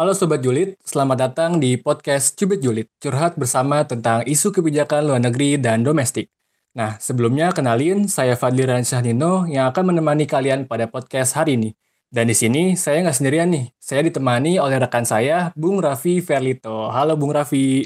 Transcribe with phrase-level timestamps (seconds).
[0.00, 5.20] Halo Sobat Julid, selamat datang di podcast Cubit Julid, curhat bersama tentang isu kebijakan luar
[5.20, 6.32] negeri dan domestik.
[6.72, 11.76] Nah, sebelumnya kenalin, saya Fadli Ransyah Nino yang akan menemani kalian pada podcast hari ini.
[12.08, 16.88] Dan di sini saya nggak sendirian nih, saya ditemani oleh rekan saya, Bung Raffi Verlito.
[16.88, 17.84] Halo Bung Raffi.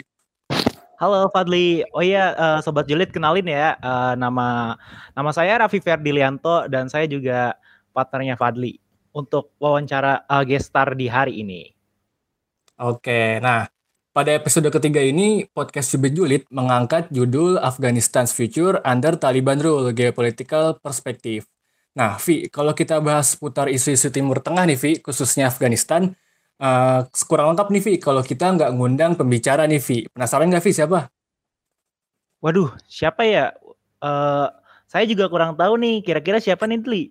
[1.03, 1.83] Halo Fadli.
[1.91, 3.75] Oh iya, uh, sobat Julid kenalin ya.
[3.83, 4.79] Uh, nama
[5.19, 7.59] nama saya Raffi Ferdilianto dan saya juga
[7.91, 8.79] partnernya Fadli
[9.11, 11.74] untuk wawancara uh, gestar di hari ini.
[12.75, 13.71] Oke, nah
[14.11, 20.83] pada episode ketiga ini podcast Subit Julid mengangkat judul Afghanistan's Future Under Taliban Rule Geopolitical
[20.83, 21.47] Perspective.
[21.95, 26.19] Nah, Vi, kalau kita bahas putar isu-isu Timur Tengah nih, Vi, khususnya Afghanistan,
[26.59, 30.11] uh, kurang lengkap nih, Vi, kalau kita nggak ngundang pembicara nih, Vi.
[30.11, 31.07] Penasaran nggak, Vi, siapa?
[32.43, 33.55] Waduh, siapa ya?
[34.03, 34.51] Uh,
[34.91, 37.03] saya juga kurang tahu nih, kira-kira siapa nih, Tli?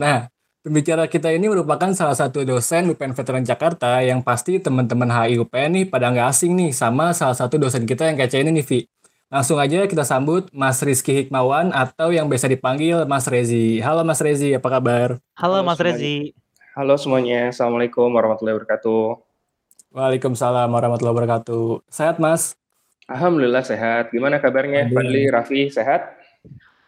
[0.00, 0.32] Nah,
[0.62, 5.74] Pembicara kita ini merupakan salah satu dosen UPN Veteran Jakarta yang pasti teman-teman HI UPN
[5.74, 8.86] nih pada nggak asing nih sama salah satu dosen kita yang kece ini nih Vi.
[9.26, 13.82] Langsung aja kita sambut Mas Rizky Hikmawan atau yang biasa dipanggil Mas Rezi.
[13.82, 15.18] Halo Mas Rezi, apa kabar?
[15.34, 15.98] Halo, Halo Mas semuanya.
[15.98, 16.16] Rezi.
[16.78, 19.18] Halo semuanya, Assalamualaikum warahmatullahi wabarakatuh.
[19.98, 21.90] Waalaikumsalam warahmatullahi wabarakatuh.
[21.90, 22.54] Sehat Mas?
[23.10, 24.14] Alhamdulillah sehat.
[24.14, 24.86] Gimana kabarnya?
[24.94, 26.21] Fadli, Raffi, sehat?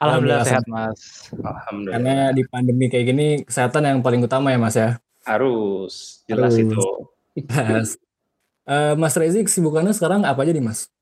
[0.04, 1.00] Alhamdulillah sehat Mas.
[1.32, 1.94] Alhamdulillah.
[1.96, 5.00] Karena di pandemi kayak gini kesehatan yang paling utama ya Mas ya.
[5.24, 6.64] Harus, jelas Harus.
[6.68, 6.84] itu.
[7.48, 7.90] Mas.
[8.68, 10.92] uh, Mas Rezi kesibukannya sekarang apa aja nih Mas?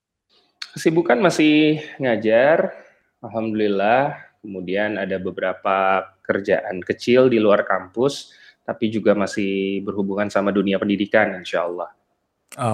[0.73, 2.73] Kesibukan masih ngajar,
[3.21, 4.33] Alhamdulillah.
[4.43, 8.35] Kemudian ada beberapa kerjaan kecil di luar kampus,
[8.67, 11.91] tapi juga masih berhubungan sama dunia pendidikan insya Allah.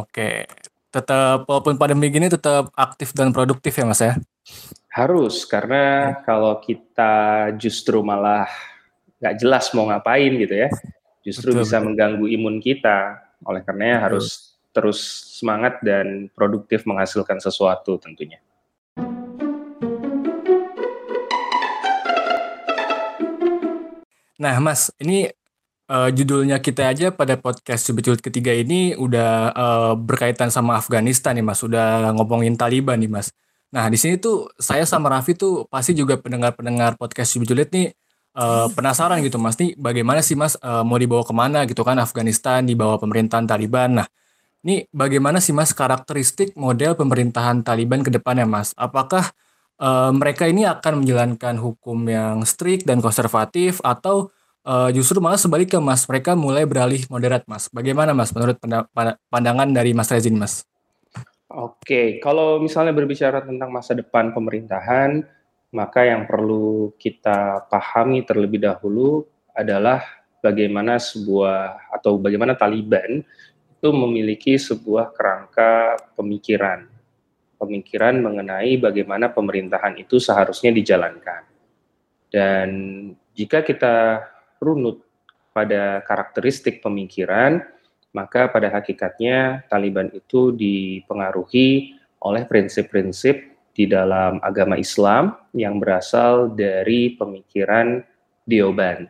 [0.00, 0.48] Oke,
[0.88, 4.16] tetap walaupun pandemi gini tetap aktif dan produktif ya Mas ya?
[4.98, 8.50] Harus, karena kalau kita justru malah
[9.22, 10.66] nggak jelas mau ngapain gitu ya,
[11.22, 11.86] justru betul, bisa betul.
[11.86, 13.22] mengganggu imun kita.
[13.46, 14.06] Oleh karenanya betul.
[14.10, 14.26] harus
[14.74, 14.98] terus
[15.38, 18.42] semangat dan produktif menghasilkan sesuatu tentunya.
[24.34, 25.30] Nah, Mas, ini
[25.94, 31.46] uh, judulnya kita aja pada podcast Sebetulnya ketiga ini udah uh, berkaitan sama Afghanistan nih,
[31.46, 31.62] Mas.
[31.62, 33.30] Udah ngomongin Taliban nih, Mas.
[33.68, 37.92] Nah, di sini tuh saya sama Raffi tuh pasti juga pendengar-pendengar podcast Jubilee nih
[38.32, 42.00] uh, penasaran gitu Mas nih bagaimana sih Mas uh, mau dibawa ke mana gitu kan
[42.00, 44.00] Afghanistan di bawah pemerintahan Taliban.
[44.00, 44.06] Nah,
[44.64, 48.72] ini bagaimana sih Mas karakteristik model pemerintahan Taliban ke depannya Mas?
[48.72, 49.30] Apakah
[49.76, 54.32] uh, mereka ini akan menjalankan hukum yang strict dan konservatif atau
[54.64, 57.68] uh, justru malah sebaliknya Mas, mereka mulai beralih moderat Mas.
[57.68, 58.56] Bagaimana Mas menurut
[59.28, 60.64] pandangan dari Mas Rezin Mas?
[61.48, 65.24] Oke, kalau misalnya berbicara tentang masa depan pemerintahan,
[65.72, 69.24] maka yang perlu kita pahami terlebih dahulu
[69.56, 70.04] adalah
[70.44, 73.24] bagaimana sebuah atau bagaimana Taliban
[73.78, 76.84] itu memiliki sebuah kerangka pemikiran.
[77.56, 81.48] Pemikiran mengenai bagaimana pemerintahan itu seharusnya dijalankan.
[82.28, 82.68] Dan
[83.32, 84.20] jika kita
[84.60, 85.00] runut
[85.56, 87.64] pada karakteristik pemikiran,
[88.18, 97.14] maka pada hakikatnya Taliban itu dipengaruhi oleh prinsip-prinsip di dalam agama Islam yang berasal dari
[97.14, 98.02] pemikiran
[98.42, 99.06] Dioban.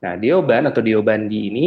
[0.00, 1.66] Nah, Dioban atau Diobandi ini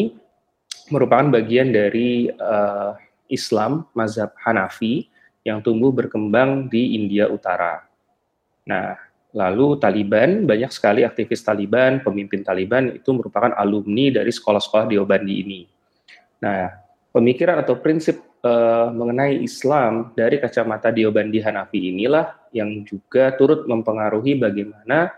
[0.89, 2.97] merupakan bagian dari uh,
[3.29, 5.05] Islam mazhab Hanafi
[5.45, 7.85] yang tumbuh berkembang di India Utara.
[8.65, 8.97] Nah,
[9.37, 15.61] lalu Taliban, banyak sekali aktivis Taliban, pemimpin Taliban itu merupakan alumni dari sekolah-sekolah Diobandi ini.
[16.41, 16.73] Nah,
[17.13, 24.41] pemikiran atau prinsip uh, mengenai Islam dari kacamata Diobandi Hanafi inilah yang juga turut mempengaruhi
[24.41, 25.13] bagaimana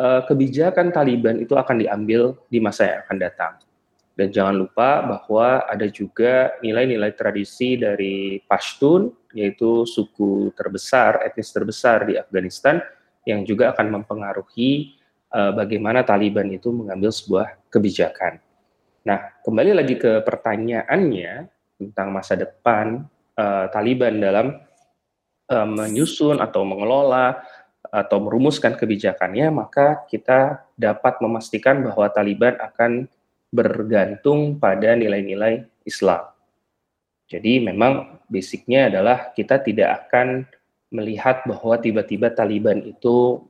[0.00, 3.54] uh, kebijakan Taliban itu akan diambil di masa yang akan datang.
[4.16, 12.08] Dan jangan lupa bahwa ada juga nilai-nilai tradisi dari Pashtun, yaitu suku terbesar, etnis terbesar
[12.08, 12.80] di Afghanistan,
[13.28, 14.96] yang juga akan mempengaruhi
[15.36, 18.40] uh, bagaimana Taliban itu mengambil sebuah kebijakan.
[19.06, 21.46] Nah, kembali lagi ke pertanyaannya
[21.78, 23.06] tentang masa depan
[23.38, 24.58] uh, Taliban dalam
[25.46, 27.38] uh, menyusun atau mengelola
[27.86, 33.06] atau merumuskan kebijakannya, maka kita dapat memastikan bahwa Taliban akan
[33.54, 36.26] bergantung pada nilai-nilai Islam.
[37.30, 40.50] Jadi memang basicnya adalah kita tidak akan
[40.90, 43.46] melihat bahwa tiba-tiba Taliban itu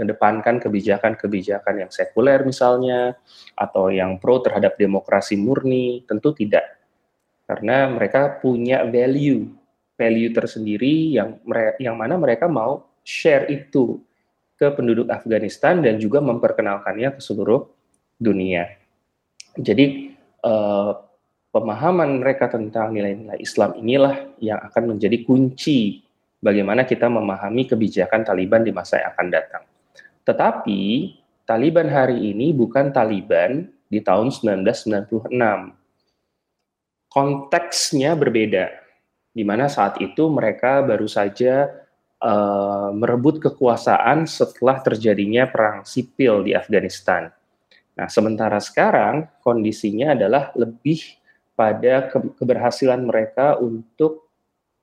[0.00, 3.20] mengedepankan kebijakan-kebijakan yang sekuler misalnya
[3.52, 6.80] atau yang pro terhadap demokrasi murni tentu tidak
[7.44, 9.44] karena mereka punya value
[10.00, 11.36] value tersendiri yang
[11.76, 14.00] yang mana mereka mau share itu
[14.56, 17.68] ke penduduk Afghanistan dan juga memperkenalkannya ke seluruh
[18.16, 18.76] dunia.
[19.56, 20.92] Jadi uh,
[21.52, 26.04] pemahaman mereka tentang nilai-nilai Islam inilah yang akan menjadi kunci
[26.40, 29.64] bagaimana kita memahami kebijakan Taliban di masa yang akan datang.
[30.30, 31.10] Tetapi
[31.42, 35.26] Taliban hari ini bukan Taliban di tahun 1996.
[37.10, 38.70] Konteksnya berbeda,
[39.34, 41.66] di mana saat itu mereka baru saja
[42.22, 47.34] uh, merebut kekuasaan setelah terjadinya perang sipil di Afghanistan.
[47.98, 51.02] Nah, sementara sekarang kondisinya adalah lebih
[51.58, 54.30] pada ke keberhasilan mereka untuk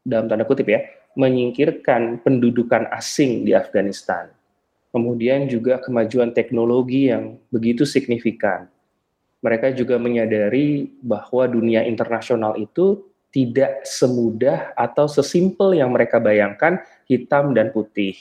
[0.04, 0.84] dalam tanda kutip ya
[1.16, 4.37] menyingkirkan pendudukan asing di Afghanistan.
[4.98, 8.66] Kemudian juga kemajuan teknologi yang begitu signifikan.
[9.46, 17.54] Mereka juga menyadari bahwa dunia internasional itu tidak semudah atau sesimpel yang mereka bayangkan hitam
[17.54, 18.18] dan putih.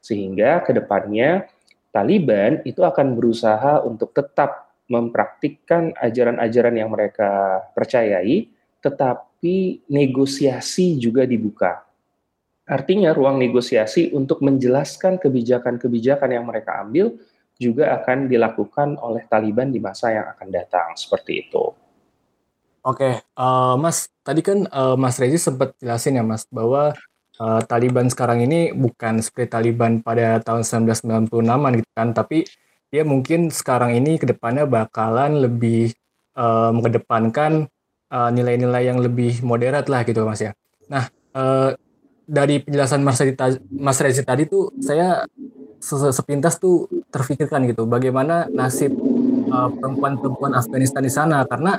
[0.00, 1.52] Sehingga ke depannya
[1.92, 8.48] Taliban itu akan berusaha untuk tetap mempraktikkan ajaran-ajaran yang mereka percayai,
[8.80, 11.85] tetapi negosiasi juga dibuka.
[12.66, 17.14] Artinya ruang negosiasi untuk menjelaskan kebijakan-kebijakan yang mereka ambil
[17.56, 21.72] juga akan dilakukan oleh Taliban di masa yang akan datang seperti itu.
[22.86, 26.94] Oke, uh, Mas, tadi kan uh, Mas Rezi sempat jelasin ya Mas bahwa
[27.38, 32.46] uh, Taliban sekarang ini bukan seperti Taliban pada tahun 1996-an gitu kan, tapi
[32.90, 35.94] dia mungkin sekarang ini ke depannya bakalan lebih
[36.38, 37.66] uh, mengedepankan
[38.10, 40.52] uh, nilai-nilai yang lebih moderat lah gitu mas ya.
[40.86, 41.74] Nah uh,
[42.26, 43.34] dari penjelasan Mas Rezi,
[43.70, 45.24] Mas Rezi tadi tuh saya
[45.86, 48.90] sepintas tuh terfikirkan gitu bagaimana nasib
[49.78, 51.78] perempuan-perempuan uh, Afghanistan di sana karena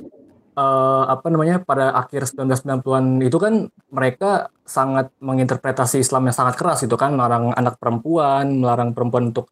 [0.57, 3.53] uh, apa namanya pada akhir 1990-an itu kan
[3.93, 9.51] mereka sangat menginterpretasi Islam yang sangat keras itu kan melarang anak perempuan, melarang perempuan untuk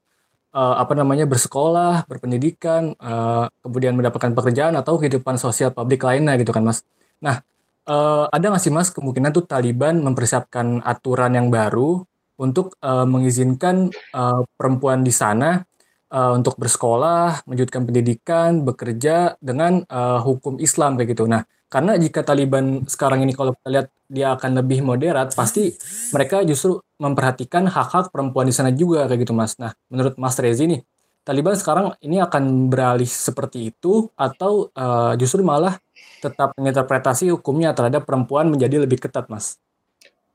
[0.55, 6.55] uh, apa namanya bersekolah, berpendidikan, uh, kemudian mendapatkan pekerjaan atau kehidupan sosial publik lainnya gitu
[6.55, 6.81] kan mas.
[7.21, 7.43] Nah
[7.87, 12.03] uh, ada nggak sih mas kemungkinan tuh Taliban mempersiapkan aturan yang baru
[12.35, 15.63] untuk uh, mengizinkan uh, perempuan di sana
[16.11, 21.25] uh, untuk bersekolah, melanjutkan pendidikan, bekerja dengan uh, hukum Islam kayak gitu.
[21.25, 25.73] Nah karena jika Taliban sekarang ini kalau kita lihat dia akan lebih moderat, pasti
[26.13, 29.57] mereka justru memperhatikan hak-hak perempuan di sana juga kayak gitu Mas.
[29.57, 30.81] Nah, menurut Mas Rezi nih,
[31.25, 35.81] Taliban sekarang ini akan beralih seperti itu atau uh, justru malah
[36.25, 39.61] tetap menginterpretasi hukumnya terhadap perempuan menjadi lebih ketat, Mas?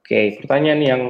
[0.01, 1.03] Oke, pertanyaan yang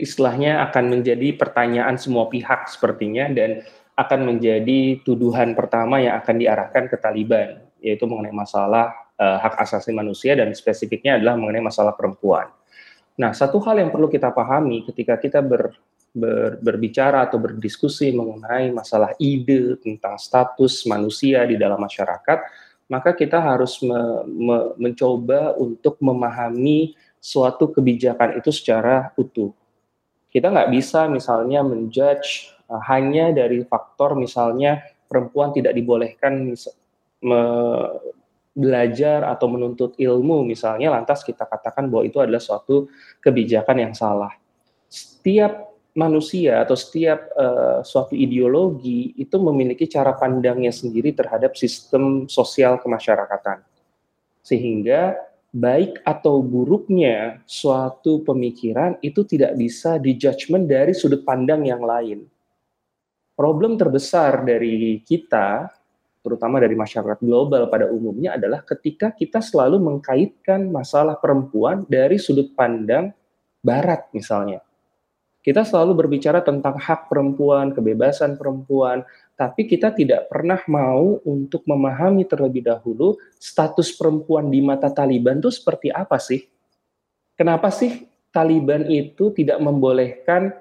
[0.00, 3.62] istilahnya akan menjadi pertanyaan semua pihak sepertinya dan
[3.94, 9.92] akan menjadi tuduhan pertama yang akan diarahkan ke Taliban yaitu mengenai masalah uh, hak asasi
[9.92, 12.48] manusia dan spesifiknya adalah mengenai masalah perempuan.
[13.20, 15.76] Nah, satu hal yang perlu kita pahami ketika kita ber,
[16.12, 22.38] ber, berbicara atau berdiskusi mengenai masalah ide tentang status manusia di dalam masyarakat,
[22.90, 29.54] maka kita harus me, me, mencoba untuk memahami suatu kebijakan itu secara utuh.
[30.26, 36.50] Kita nggak bisa misalnya menjudge uh, hanya dari faktor misalnya perempuan tidak dibolehkan
[37.22, 37.40] me,
[38.50, 42.90] belajar atau menuntut ilmu misalnya lantas kita katakan bahwa itu adalah suatu
[43.22, 44.34] kebijakan yang salah.
[44.90, 52.78] Setiap manusia atau setiap uh, suatu ideologi itu memiliki cara pandangnya sendiri terhadap sistem sosial
[52.78, 53.62] kemasyarakatan.
[54.40, 55.18] Sehingga
[55.50, 62.22] baik atau buruknya suatu pemikiran itu tidak bisa dijudgment dari sudut pandang yang lain.
[63.34, 65.66] Problem terbesar dari kita
[66.20, 72.52] terutama dari masyarakat global pada umumnya adalah ketika kita selalu mengkaitkan masalah perempuan dari sudut
[72.52, 73.10] pandang
[73.64, 74.60] barat misalnya.
[75.40, 79.00] Kita selalu berbicara tentang hak perempuan, kebebasan perempuan,
[79.40, 85.48] tapi kita tidak pernah mau untuk memahami terlebih dahulu status perempuan di mata Taliban itu
[85.48, 86.44] seperti apa sih?
[87.40, 90.52] Kenapa sih Taliban itu tidak membolehkan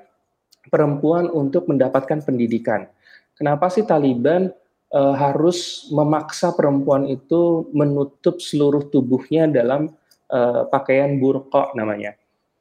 [0.71, 2.88] perempuan untuk mendapatkan pendidikan?
[3.36, 4.48] Kenapa sih Taliban
[4.95, 9.91] uh, harus memaksa perempuan itu menutup seluruh tubuhnya dalam
[10.31, 12.17] uh, pakaian burqa namanya.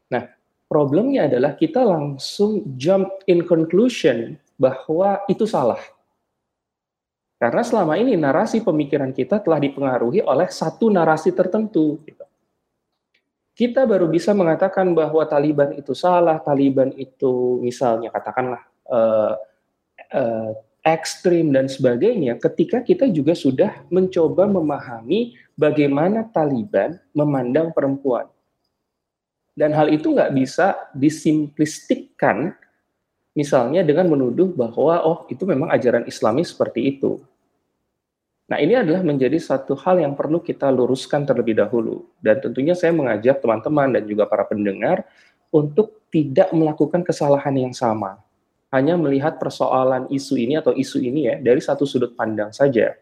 [0.09, 0.29] Nah,
[0.69, 5.81] problemnya adalah kita langsung jump in conclusion bahwa itu salah.
[7.41, 12.03] Karena selama ini narasi pemikiran kita telah dipengaruhi oleh satu narasi tertentu.
[12.05, 12.25] Gitu.
[13.59, 19.35] Kita baru bisa mengatakan bahwa Taliban itu salah, Taliban itu misalnya katakanlah uh,
[20.15, 20.51] uh,
[20.87, 28.31] ekstrim dan sebagainya ketika kita juga sudah mencoba memahami bagaimana Taliban memandang perempuan.
[29.59, 32.55] Dan hal itu nggak bisa disimplistikkan
[33.35, 37.19] misalnya dengan menuduh bahwa oh itu memang ajaran islami seperti itu.
[38.49, 42.07] Nah, ini adalah menjadi satu hal yang perlu kita luruskan terlebih dahulu.
[42.23, 45.05] Dan tentunya saya mengajak teman-teman dan juga para pendengar
[45.53, 48.17] untuk tidak melakukan kesalahan yang sama.
[48.73, 52.97] Hanya melihat persoalan isu ini atau isu ini ya dari satu sudut pandang saja.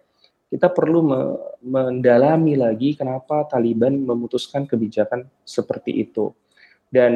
[0.47, 1.21] Kita perlu me
[1.63, 6.31] mendalami lagi kenapa Taliban memutuskan kebijakan seperti itu.
[6.97, 7.12] Dan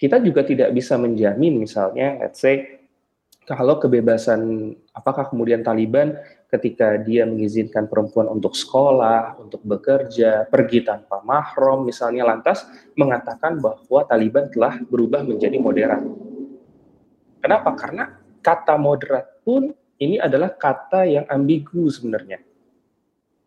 [0.00, 2.80] kita juga tidak bisa menjamin misalnya, let's say,
[3.44, 6.16] kalau kebebasan, apakah kemudian Taliban
[6.48, 12.64] ketika dia mengizinkan perempuan untuk sekolah, untuk bekerja, pergi tanpa mahram misalnya lantas
[12.96, 16.00] mengatakan bahwa Taliban telah berubah menjadi moderat.
[17.44, 17.72] Kenapa?
[17.76, 18.04] Karena
[18.40, 22.47] kata moderat pun ini adalah kata yang ambigu sebenarnya.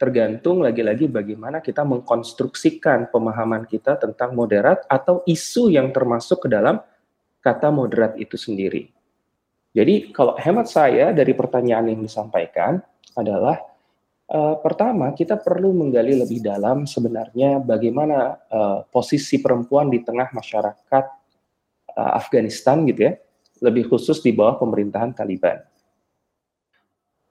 [0.02, 6.82] Tergantung lagi-lagi bagaimana kita mengkonstruksikan pemahaman kita tentang moderat atau isu yang termasuk ke dalam
[7.38, 8.90] kata moderat itu sendiri.
[9.78, 12.82] Jadi kalau hemat saya dari pertanyaan yang disampaikan,
[13.14, 13.62] adalah
[14.26, 21.06] uh, pertama kita perlu menggali lebih dalam sebenarnya bagaimana uh, posisi perempuan di tengah masyarakat
[21.94, 23.14] uh, Afghanistan gitu ya,
[23.62, 25.62] lebih khusus di bawah pemerintahan Taliban.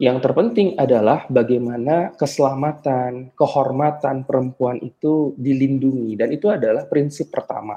[0.00, 7.76] Yang terpenting adalah bagaimana keselamatan, kehormatan perempuan itu dilindungi dan itu adalah prinsip pertama.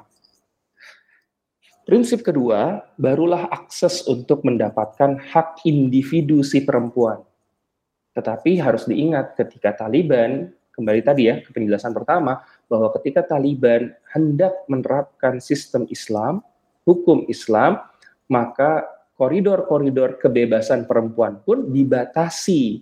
[1.84, 7.20] Prinsip kedua, barulah akses untuk mendapatkan hak individu si perempuan
[8.14, 14.54] tetapi harus diingat ketika Taliban, kembali tadi ya ke penjelasan pertama, bahwa ketika Taliban hendak
[14.70, 16.46] menerapkan sistem Islam,
[16.86, 17.82] hukum Islam,
[18.30, 22.82] maka koridor-koridor kebebasan perempuan pun dibatasi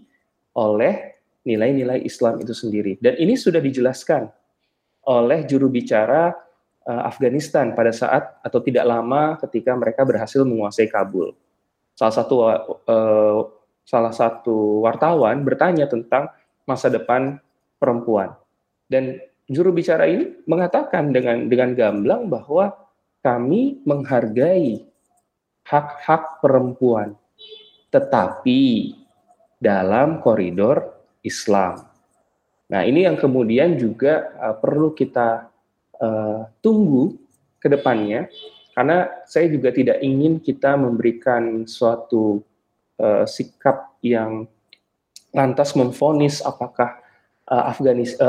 [0.55, 2.95] oleh nilai-nilai Islam itu sendiri.
[3.01, 4.29] Dan ini sudah dijelaskan
[5.09, 6.31] oleh juru bicara
[6.85, 11.33] uh, Afghanistan pada saat atau tidak lama ketika mereka berhasil menguasai Kabul.
[11.97, 13.41] Salah satu uh,
[13.81, 16.29] salah satu wartawan bertanya tentang
[16.69, 17.41] masa depan
[17.81, 18.37] perempuan.
[18.85, 19.17] Dan
[19.49, 22.71] juru bicara ini mengatakan dengan dengan gamblang bahwa
[23.25, 24.90] kami menghargai
[25.65, 27.15] hak-hak perempuan,
[27.93, 28.93] tetapi
[29.61, 30.89] dalam koridor
[31.21, 31.85] Islam.
[32.71, 35.51] Nah, ini yang kemudian juga uh, perlu kita
[36.01, 37.13] uh, tunggu
[37.61, 38.31] ke depannya,
[38.73, 42.41] karena saya juga tidak ingin kita memberikan suatu
[42.97, 44.47] uh, sikap yang
[45.35, 46.97] lantas memfonis apakah
[47.51, 47.75] uh,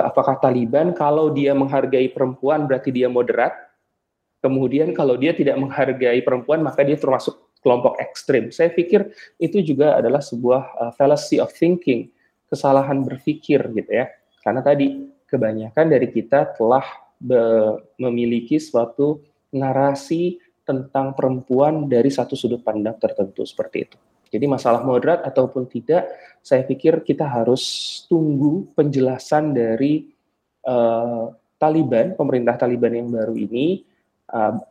[0.05, 0.93] apakah Taliban.
[0.93, 3.55] Kalau dia menghargai perempuan berarti dia moderat
[4.43, 9.97] kemudian kalau dia tidak menghargai perempuan maka dia termasuk kelompok ekstrim saya pikir itu juga
[9.97, 12.11] adalah sebuah uh, fallacy of thinking
[12.51, 14.11] kesalahan berpikir gitu ya
[14.43, 16.85] karena tadi kebanyakan dari kita telah
[18.03, 19.23] memiliki suatu
[19.55, 23.97] narasi tentang perempuan dari satu sudut pandang tertentu seperti itu.
[24.33, 26.09] Jadi masalah moderat ataupun tidak,
[26.41, 27.63] saya pikir kita harus
[28.09, 30.09] tunggu penjelasan dari
[30.65, 31.29] uh,
[31.61, 33.85] Taliban, pemerintah Taliban yang baru ini,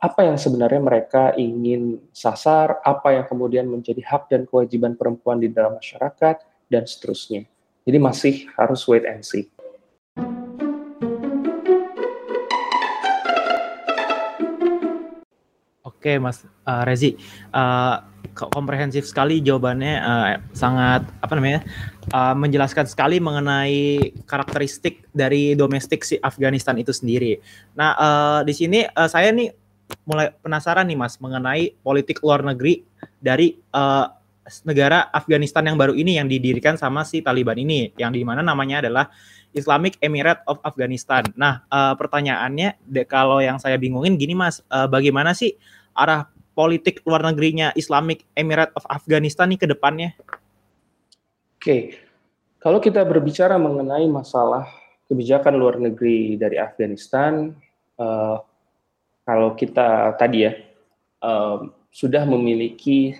[0.02, 5.50] apa yang sebenarnya mereka ingin sasar, apa yang kemudian menjadi hak dan kewajiban perempuan di
[5.50, 6.42] dalam masyarakat,
[6.72, 7.44] dan seterusnya.
[7.84, 9.50] Jadi masih harus wait and see.
[15.82, 17.14] Oke, Mas uh, Rezi,
[17.54, 21.60] uh, komprehensif sekali jawabannya, uh, sangat apa namanya
[22.16, 27.38] uh, menjelaskan sekali mengenai karakteristik dari domestik si Afghanistan itu sendiri.
[27.76, 29.52] Nah, uh, di sini uh, saya nih
[30.08, 32.80] mulai penasaran nih, Mas, mengenai politik luar negeri
[33.20, 34.08] dari uh,
[34.66, 38.82] negara Afghanistan yang baru ini yang didirikan sama si Taliban ini, yang di mana namanya
[38.82, 39.12] adalah
[39.52, 41.22] Islamic Emirate of Afghanistan.
[41.36, 45.54] Nah, uh, pertanyaannya, de, kalau yang saya bingungin gini, Mas, uh, bagaimana sih
[45.92, 50.12] arah politik luar negerinya Islamic Emirate of Afghanistan nih ke depannya?
[51.56, 51.96] Oke,
[52.60, 54.68] kalau kita berbicara mengenai masalah
[55.08, 57.52] kebijakan luar negeri dari Afghanistan,
[58.00, 58.36] uh,
[59.22, 60.52] kalau kita tadi ya
[61.22, 63.14] uh, sudah memiliki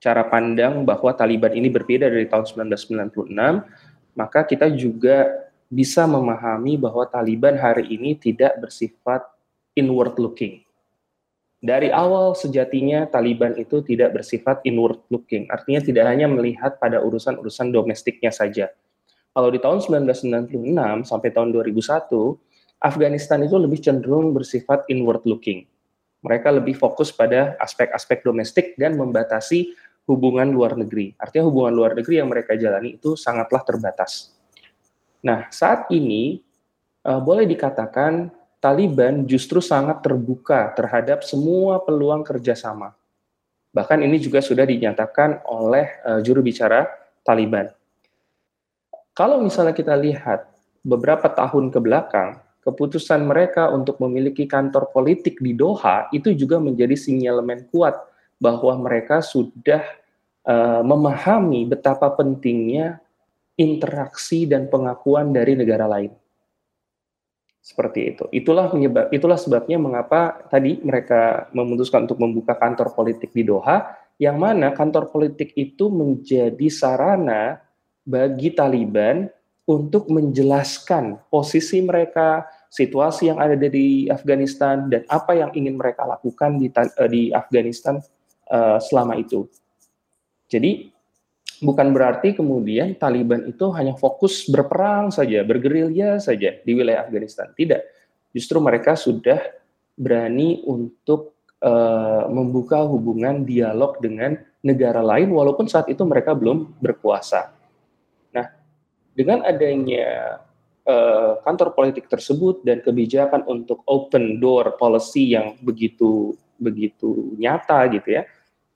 [0.00, 3.36] cara pandang bahwa Taliban ini berbeda dari tahun 1996,
[4.16, 5.28] maka kita juga
[5.68, 9.22] bisa memahami bahwa Taliban hari ini tidak bersifat
[9.76, 10.64] inward looking
[11.60, 17.68] dari awal sejatinya Taliban itu tidak bersifat inward looking, artinya tidak hanya melihat pada urusan-urusan
[17.68, 18.72] domestiknya saja.
[19.36, 22.08] Kalau di tahun 1996 sampai tahun 2001,
[22.80, 25.68] Afghanistan itu lebih cenderung bersifat inward looking.
[26.24, 29.76] Mereka lebih fokus pada aspek-aspek domestik dan membatasi
[30.08, 31.12] hubungan luar negeri.
[31.20, 34.32] Artinya hubungan luar negeri yang mereka jalani itu sangatlah terbatas.
[35.20, 36.40] Nah, saat ini
[37.04, 42.92] uh, boleh dikatakan Taliban justru sangat terbuka terhadap semua peluang kerjasama.
[43.72, 46.84] Bahkan ini juga sudah dinyatakan oleh uh, juru bicara
[47.24, 47.72] Taliban.
[49.16, 50.48] kalau misalnya kita lihat
[50.80, 56.96] beberapa tahun ke belakang, keputusan mereka untuk memiliki kantor politik di Doha itu juga menjadi
[56.96, 57.96] sinyalemen kuat
[58.40, 59.84] bahwa mereka sudah
[60.44, 63.00] uh, memahami betapa pentingnya
[63.60, 66.12] interaksi dan pengakuan dari negara lain.
[67.60, 68.24] Seperti itu.
[68.32, 74.40] Itulah menyebab itulah sebabnya mengapa tadi mereka memutuskan untuk membuka kantor politik di Doha yang
[74.40, 77.60] mana kantor politik itu menjadi sarana
[78.04, 79.28] bagi Taliban
[79.70, 86.58] untuk menjelaskan posisi mereka, situasi yang ada di Afghanistan dan apa yang ingin mereka lakukan
[86.58, 88.02] di eh, di Afghanistan
[88.50, 89.46] uh, selama itu.
[90.50, 90.89] Jadi
[91.60, 97.52] bukan berarti kemudian Taliban itu hanya fokus berperang saja, bergerilya saja di wilayah Afghanistan.
[97.52, 97.80] Tidak,
[98.32, 99.38] justru mereka sudah
[99.94, 107.52] berani untuk uh, membuka hubungan dialog dengan negara lain, walaupun saat itu mereka belum berkuasa.
[108.32, 108.46] Nah,
[109.12, 110.40] dengan adanya
[110.84, 118.20] uh, kantor politik tersebut dan kebijakan untuk open door policy yang begitu begitu nyata gitu
[118.20, 118.28] ya,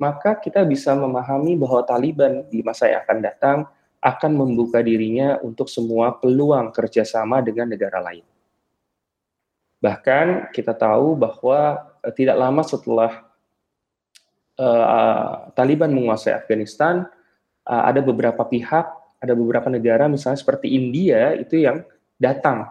[0.05, 3.59] maka kita bisa memahami bahwa Taliban di masa yang akan datang
[4.05, 8.21] akan membuka dirinya untuk semua peluang kerjasama dengan negara lain.
[9.81, 13.25] Bahkan kita tahu bahwa uh, tidak lama setelah
[14.61, 17.09] uh, Taliban menguasai Afghanistan,
[17.65, 18.87] uh, ada beberapa pihak,
[19.25, 21.81] ada beberapa negara, misalnya seperti India itu yang
[22.21, 22.69] datang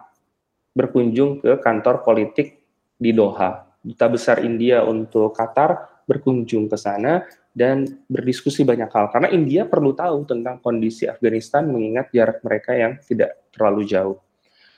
[0.70, 2.62] berkunjung ke kantor politik
[2.94, 3.66] di Doha.
[3.82, 9.08] Duta besar India untuk Qatar berkunjung ke sana dan berdiskusi banyak hal.
[9.14, 14.18] Karena India perlu tahu tentang kondisi Afghanistan mengingat jarak mereka yang tidak terlalu jauh.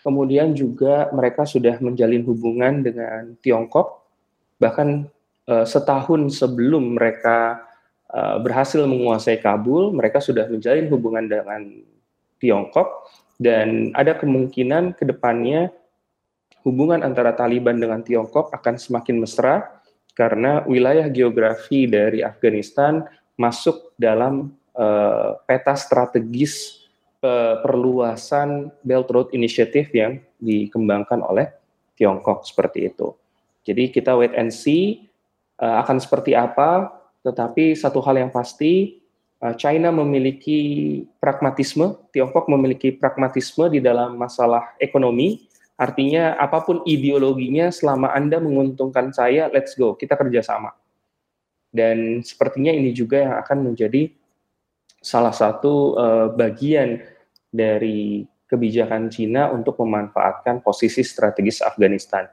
[0.06, 4.06] Kemudian juga mereka sudah menjalin hubungan dengan Tiongkok.
[4.62, 4.88] Bahkan
[5.50, 7.66] uh, setahun sebelum mereka
[8.12, 11.62] uh, berhasil menguasai Kabul, mereka sudah menjalin hubungan dengan
[12.38, 13.10] Tiongkok.
[13.36, 15.74] Dan ada kemungkinan ke depannya
[16.62, 19.75] hubungan antara Taliban dengan Tiongkok akan semakin mesra
[20.16, 23.04] karena wilayah geografi dari Afghanistan
[23.36, 26.80] masuk dalam uh, peta strategis
[27.20, 31.52] uh, perluasan Belt Road Initiative yang dikembangkan oleh
[32.00, 33.12] Tiongkok seperti itu.
[33.68, 35.04] Jadi kita wait and see
[35.60, 36.88] uh, akan seperti apa,
[37.20, 39.04] tetapi satu hal yang pasti
[39.60, 45.44] China memiliki pragmatisme, Tiongkok memiliki pragmatisme di dalam masalah ekonomi
[45.76, 50.72] Artinya apa pun ideologinya selama Anda menguntungkan saya, let's go, kita kerjasama.
[51.68, 54.08] Dan sepertinya ini juga yang akan menjadi
[55.04, 57.04] salah satu uh, bagian
[57.52, 62.24] dari kebijakan Cina untuk memanfaatkan posisi strategis Afghanistan.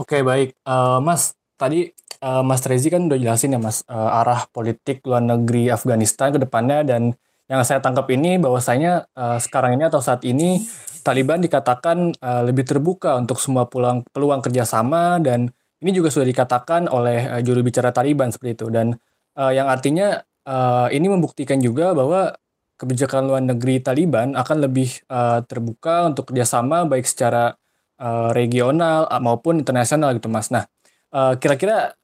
[0.00, 1.92] Oke baik, uh, Mas tadi
[2.24, 6.38] uh, Mas Rezi kan udah jelasin ya Mas uh, arah politik luar negeri Afghanistan ke
[6.40, 7.14] depannya dan
[7.48, 10.64] yang saya tangkap ini bahwasanya uh, sekarang ini atau saat ini
[11.04, 15.52] Taliban dikatakan uh, lebih terbuka untuk semua peluang peluang kerjasama dan
[15.84, 18.96] ini juga sudah dikatakan oleh uh, juru bicara Taliban seperti itu dan
[19.36, 22.32] uh, yang artinya uh, ini membuktikan juga bahwa
[22.80, 27.52] kebijakan luar negeri Taliban akan lebih uh, terbuka untuk kerjasama baik secara
[28.00, 30.48] uh, regional maupun internasional gitu mas.
[30.48, 30.66] Nah
[31.14, 31.94] kira-kira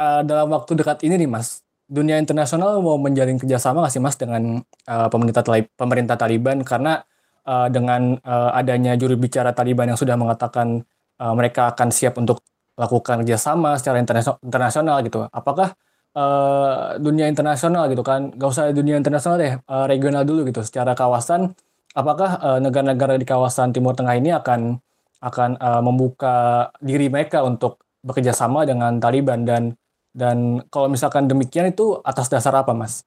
[0.00, 4.18] uh, dalam waktu dekat ini nih mas dunia internasional mau menjalin kerjasama nggak sih mas
[4.18, 4.58] dengan
[4.90, 5.42] uh, pemerintah
[5.78, 7.06] pemerintah Taliban karena
[7.46, 10.82] uh, dengan uh, adanya juru bicara Taliban yang sudah mengatakan
[11.22, 12.42] uh, mereka akan siap untuk
[12.76, 14.02] lakukan kerjasama secara
[14.42, 15.24] internasional gitu.
[15.32, 15.72] Apakah
[16.12, 20.60] uh, dunia internasional gitu kan, gak usah dunia internasional deh, uh, regional dulu gitu.
[20.60, 21.56] Secara kawasan,
[21.96, 24.76] apakah negara-negara uh, di kawasan Timur Tengah ini akan
[25.24, 29.72] akan uh, membuka diri mereka untuk bekerja sama dengan Taliban dan
[30.16, 33.04] dan kalau misalkan demikian itu atas dasar apa, Mas?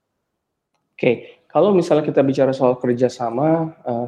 [0.94, 4.06] Oke, kalau misalnya kita bicara soal kerjasama, uh,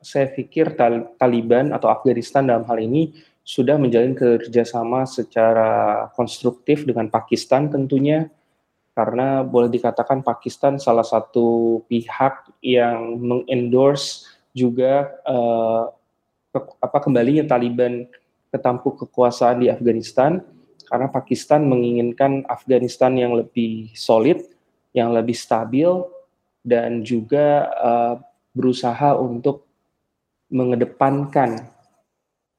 [0.00, 0.72] saya pikir
[1.20, 3.12] Taliban atau Afghanistan dalam hal ini
[3.44, 8.32] sudah menjalin kerjasama secara konstruktif dengan Pakistan tentunya,
[8.96, 14.24] karena boleh dikatakan Pakistan salah satu pihak yang mengendorse
[14.56, 15.92] juga uh,
[16.48, 18.08] ke, apa kembalinya Taliban
[18.48, 20.44] ke tampuk kekuasaan di Afghanistan,
[20.92, 24.44] karena Pakistan menginginkan Afghanistan yang lebih solid,
[24.92, 25.88] yang lebih stabil,
[26.60, 28.14] dan juga uh,
[28.52, 29.64] berusaha untuk
[30.52, 31.64] mengedepankan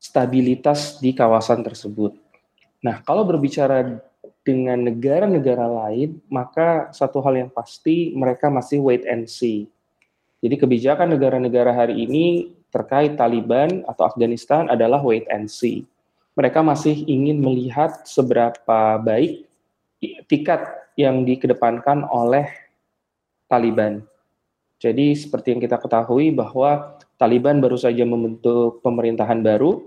[0.01, 2.17] stabilitas di kawasan tersebut.
[2.81, 4.01] Nah, kalau berbicara
[4.41, 9.69] dengan negara-negara lain, maka satu hal yang pasti mereka masih wait and see.
[10.41, 15.85] Jadi kebijakan negara-negara hari ini terkait Taliban atau Afghanistan adalah wait and see.
[16.33, 19.45] Mereka masih ingin melihat seberapa baik
[20.25, 20.61] tiket
[20.97, 22.49] yang dikedepankan oleh
[23.45, 24.01] Taliban.
[24.81, 29.79] Jadi seperti yang kita ketahui bahwa Taliban baru saja membentuk pemerintahan baru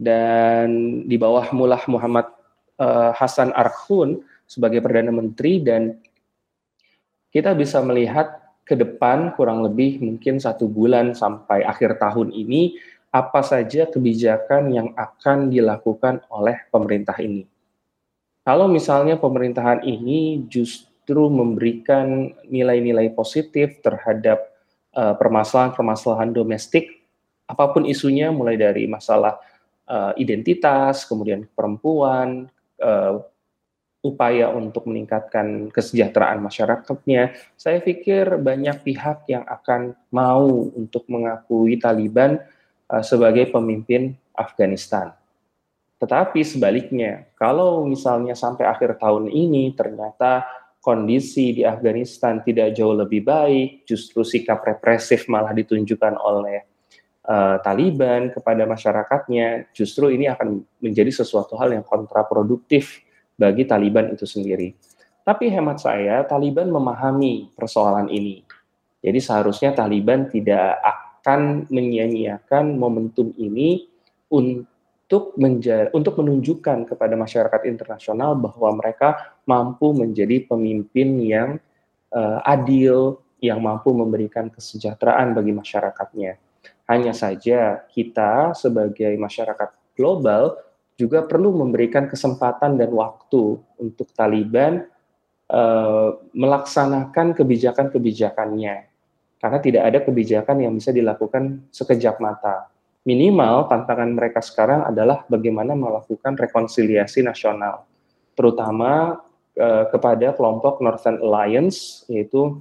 [0.00, 0.68] dan
[1.06, 2.26] di bawah Mullah Muhammad
[2.80, 6.00] uh, Hasan Arkhun sebagai perdana menteri dan
[7.30, 12.74] kita bisa melihat ke depan kurang lebih mungkin satu bulan sampai akhir tahun ini
[13.10, 17.46] apa saja kebijakan yang akan dilakukan oleh pemerintah ini.
[18.46, 24.50] Kalau misalnya pemerintahan ini justru memberikan nilai-nilai positif terhadap
[24.90, 27.06] permasalahan permasalahan-permasalahan domestik,
[27.46, 29.38] apa pun isunya, mulai dari masalah
[29.86, 32.50] uh, identitas, kemudian perempuan,
[32.82, 33.22] uh,
[34.00, 42.40] upaya untuk meningkatkan kesejahteraan masyarakatnya, saya pikir banyak pihak yang akan mau untuk mengakui Taliban
[42.90, 45.14] uh, sebagai pemimpin Afghanistan.
[46.00, 50.48] Tetapi sebaliknya, kalau misalnya sampai akhir tahun ini ternyata
[50.80, 56.64] kondisi di Afghanistan tidak jauh lebih baik, justru sikap represif malah ditunjukkan oleh
[57.28, 63.04] uh, Taliban kepada masyarakatnya, justru ini akan menjadi sesuatu hal yang kontraproduktif
[63.36, 64.72] bagi Taliban itu sendiri.
[65.20, 68.40] Tapi hemat saya, Taliban memahami persoalan ini.
[69.04, 70.80] Jadi seharusnya Taliban tidak
[71.20, 73.84] akan menyia-nyiakan momentum ini
[74.32, 75.36] untuk
[75.92, 81.50] untuk menunjukkan kepada masyarakat internasional bahwa mereka mampu menjadi pemimpin yang
[82.14, 86.38] uh, adil, yang mampu memberikan kesejahteraan bagi masyarakatnya.
[86.86, 90.56] Hanya saja kita sebagai masyarakat global
[90.94, 94.86] juga perlu memberikan kesempatan dan waktu untuk Taliban
[95.50, 98.89] uh, melaksanakan kebijakan-kebijakannya.
[99.40, 102.68] Karena tidak ada kebijakan yang bisa dilakukan sekejap mata.
[103.08, 107.88] Minimal tantangan mereka sekarang adalah bagaimana melakukan rekonsiliasi nasional,
[108.36, 109.16] terutama
[109.56, 112.60] uh, kepada kelompok Northern Alliance, yaitu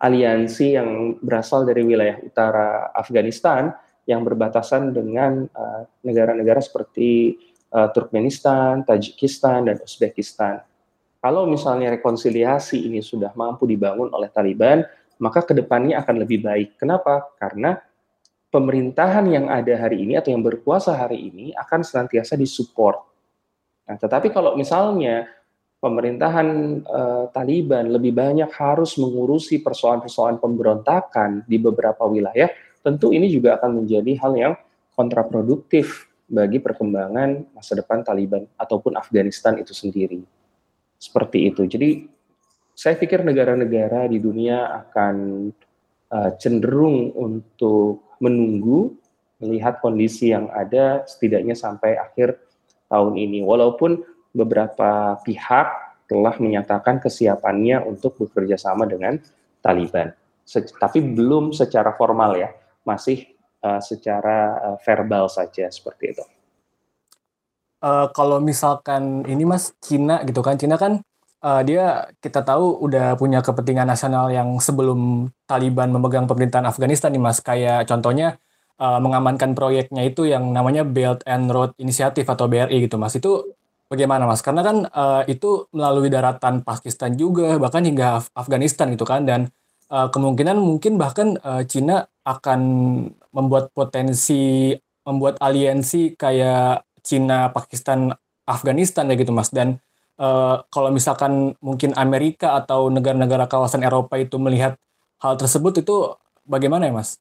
[0.00, 3.72] aliansi yang berasal dari wilayah utara Afghanistan
[4.06, 7.34] yang berbatasan dengan eh, negara-negara uh, seperti
[7.74, 10.62] uh, Turkmenistan, Tajikistan, dan Uzbekistan.
[11.18, 14.86] Kalau misalnya rekonsiliasi ini sudah mampu dibangun oleh Taliban,
[15.18, 16.76] maka ke depannya akan lebih baik.
[16.80, 17.24] Kenapa?
[17.40, 17.76] Karena
[18.52, 23.04] pemerintahan yang ada hari ini atau yang berkuasa hari ini akan senantiasa disupport.
[23.86, 25.28] Nah, tetapi kalau misalnya
[25.78, 26.48] pemerintahan
[26.88, 32.48] uh, Taliban lebih banyak harus mengurusi persoalan-persoalan pemberontakan di beberapa wilayah,
[32.80, 34.54] tentu ini juga akan menjadi hal yang
[34.96, 40.24] kontraproduktif bagi perkembangan masa depan Taliban ataupun Afghanistan itu sendiri.
[40.98, 41.62] Seperti itu.
[41.68, 42.08] Jadi
[42.76, 45.48] saya pikir negara-negara di dunia akan
[46.12, 48.92] uh, cenderung untuk menunggu
[49.40, 52.36] melihat kondisi yang ada setidaknya sampai akhir
[52.92, 53.40] tahun ini.
[53.40, 54.04] Walaupun
[54.36, 55.68] beberapa pihak
[56.04, 59.16] telah menyatakan kesiapannya untuk bekerja sama dengan
[59.64, 60.12] Taliban.
[60.46, 62.52] Se tapi belum secara formal ya
[62.86, 63.26] masih
[63.64, 66.24] uh, secara uh, verbal saja seperti itu.
[67.80, 71.02] Uh, kalau misalkan ini mas Cina gitu kan, Cina kan
[71.42, 77.22] uh, dia kita tahu udah punya kepentingan nasional yang sebelum Taliban memegang pemerintahan Afghanistan nih
[77.22, 77.38] mas.
[77.42, 78.38] Kayak contohnya
[78.80, 83.16] uh, mengamankan proyeknya itu yang namanya Belt and Road Initiative atau BRI gitu mas.
[83.16, 83.56] Itu
[83.90, 84.40] bagaimana mas?
[84.40, 89.50] Karena kan uh, itu melalui daratan Pakistan juga bahkan hingga Af Afghanistan gitu kan dan
[89.90, 92.60] uh, kemungkinan mungkin bahkan uh, Cina akan
[93.30, 94.74] membuat potensi
[95.06, 98.10] membuat aliansi kayak Cina, Pakistan,
[98.42, 99.78] Afghanistan ya gitu Mas dan
[100.20, 104.76] uh, kalau misalkan mungkin Amerika atau negara-negara kawasan Eropa itu melihat
[105.20, 107.20] hal tersebut itu bagaimana ya Mas?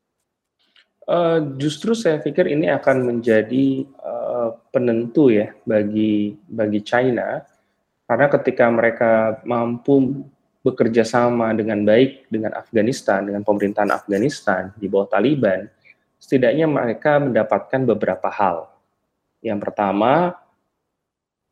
[1.05, 7.45] Uh, justru saya pikir ini akan menjadi uh, penentu ya bagi bagi China
[8.09, 10.25] karena ketika mereka mampu
[10.65, 15.69] bekerja sama dengan baik dengan Afghanistan, dengan pemerintahan Afghanistan di bawah Taliban,
[16.17, 18.65] setidaknya mereka mendapatkan beberapa hal.
[19.45, 20.33] Yang pertama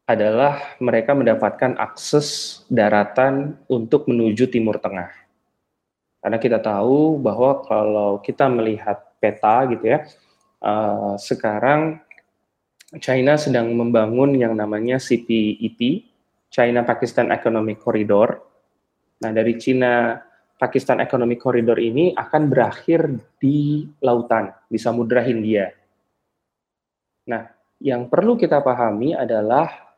[0.04, 5.10] adalah mereka mendapatkan akses daratan untuk menuju Timur Tengah.
[6.24, 10.04] Karena kita tahu bahwa kalau kita melihat peta gitu ya,
[10.64, 12.00] uh, sekarang
[13.00, 16.04] China sedang membangun yang namanya CPEC,
[16.52, 18.54] China Pakistan Economic Corridor,
[19.24, 20.20] Nah, dari Cina
[20.60, 23.08] Pakistan Economic Corridor ini akan berakhir
[23.40, 25.72] di lautan, di Samudra Hindia.
[27.32, 27.48] Nah,
[27.80, 29.93] yang perlu kita pahami adalah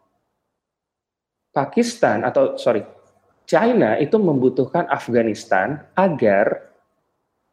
[1.56, 2.84] Pakistan atau sorry,
[3.48, 6.76] China itu membutuhkan Afghanistan agar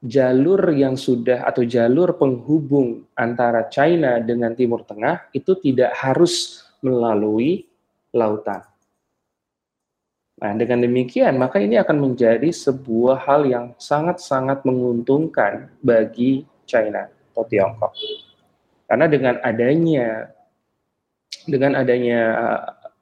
[0.03, 7.71] jalur yang sudah atau jalur penghubung antara China dengan Timur Tengah itu tidak harus melalui
[8.11, 8.67] lautan.
[10.43, 17.47] Nah, dengan demikian, maka ini akan menjadi sebuah hal yang sangat-sangat menguntungkan bagi China atau
[17.47, 17.95] Tiongkok.
[18.91, 20.35] Karena dengan adanya
[21.47, 22.21] dengan adanya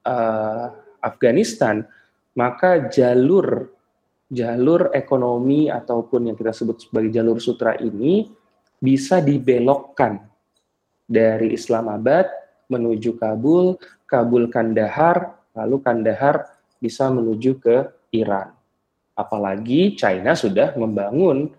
[0.04, 0.68] uh,
[1.02, 1.84] Afghanistan,
[2.36, 3.68] maka jalur
[4.30, 8.30] jalur ekonomi ataupun yang kita sebut sebagai jalur sutra ini
[8.78, 10.22] bisa dibelokkan
[11.10, 12.30] dari Islamabad
[12.70, 13.74] menuju Kabul,
[14.06, 16.46] Kabul Kandahar, lalu Kandahar
[16.78, 18.54] bisa menuju ke Iran.
[19.18, 21.50] Apalagi China sudah membangun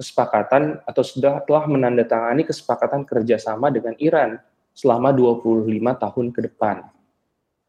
[0.00, 4.40] kesepakatan atau sudah telah menandatangani kesepakatan kerjasama dengan Iran
[4.74, 6.76] selama 25 tahun ke depan.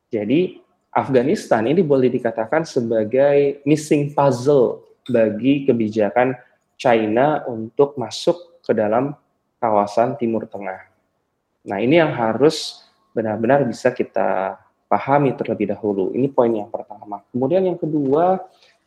[0.10, 0.65] Jadi
[0.96, 6.32] Afghanistan ini boleh dikatakan sebagai missing puzzle bagi kebijakan
[6.80, 9.12] China untuk masuk ke dalam
[9.60, 10.88] kawasan Timur Tengah.
[11.68, 14.56] Nah ini yang harus benar-benar bisa kita
[14.88, 16.16] pahami terlebih dahulu.
[16.16, 17.20] Ini poin yang pertama.
[17.36, 18.40] Kemudian yang kedua,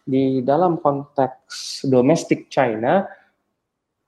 [0.09, 3.05] di dalam konteks domestik China,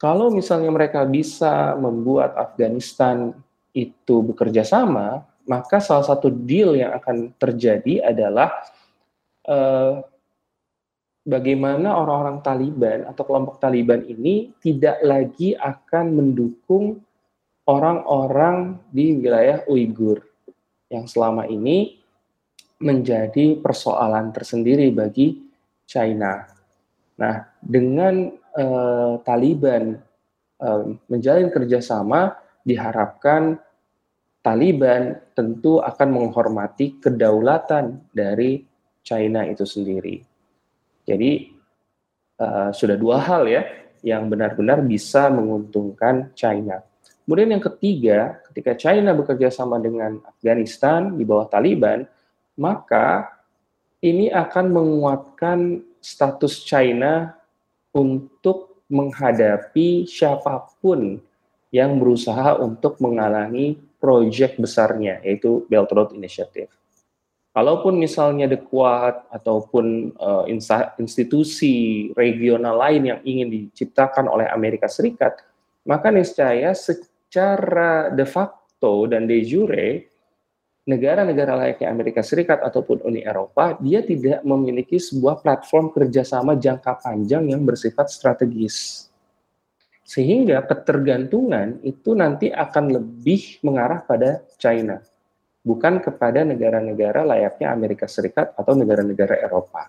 [0.01, 3.37] kalau misalnya mereka bisa membuat Afghanistan
[3.77, 8.55] itu bekerja sama, maka salah satu deal yang akan terjadi adalah
[9.51, 9.99] eh,
[11.27, 17.03] bagaimana orang-orang Taliban atau kelompok Taliban ini tidak lagi akan mendukung
[17.67, 20.23] orang-orang di wilayah Uighur
[20.87, 21.99] yang selama ini
[22.81, 25.37] menjadi persoalan tersendiri bagi
[25.85, 26.49] China.
[27.21, 30.01] Nah, dengan uh, Taliban
[30.65, 33.61] uh, menjalin kerjasama, diharapkan
[34.41, 38.65] Taliban tentu akan menghormati kedaulatan dari
[39.05, 40.25] China itu sendiri.
[41.05, 41.53] Jadi
[42.41, 43.63] uh, sudah dua hal ya
[44.01, 46.81] yang benar-benar bisa menguntungkan China.
[47.25, 52.09] Kemudian yang ketiga, ketika China bekerja sama dengan Afghanistan di bawah Taliban,
[52.57, 53.29] maka
[54.01, 57.37] ini akan menguatkan status China
[57.93, 61.21] untuk menghadapi siapa pun
[61.71, 66.73] yang berusaha untuk menghalangi proyek besarnya, yaitu Belt Road Initiative.
[67.51, 70.47] Kalaupun misalnya The Quad ataupun uh,
[70.97, 75.43] institusi regional lain yang ingin diciptakan oleh Amerika Serikat,
[75.83, 80.11] maka niscaya secara de facto dan de jure
[80.87, 87.51] negara-negara layaknya Amerika Serikat ataupun Uni Eropa, dia tidak memiliki sebuah platform kerjasama jangka panjang
[87.51, 89.10] yang bersifat strategis.
[90.11, 94.99] Sehingga ketergantungan itu nanti akan lebih mengarah pada China,
[95.63, 99.87] bukan kepada negara-negara layaknya Amerika Serikat atau negara-negara Eropa.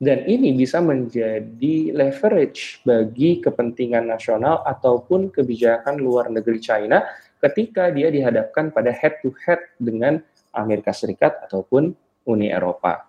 [0.00, 7.04] Dan ini bisa menjadi leverage bagi kepentingan nasional ataupun kebijakan luar negeri China
[7.44, 10.24] ketika dia dihadapkan pada head to head dengan
[10.56, 11.92] Amerika Serikat ataupun
[12.24, 13.04] Uni Eropa.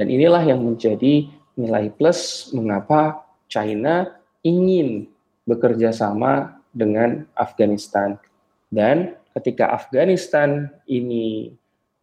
[0.00, 1.28] Dan inilah yang menjadi
[1.60, 3.20] nilai plus mengapa
[3.52, 5.08] China ingin
[5.48, 8.20] bekerja sama dengan Afghanistan.
[8.68, 11.50] Dan ketika Afghanistan ini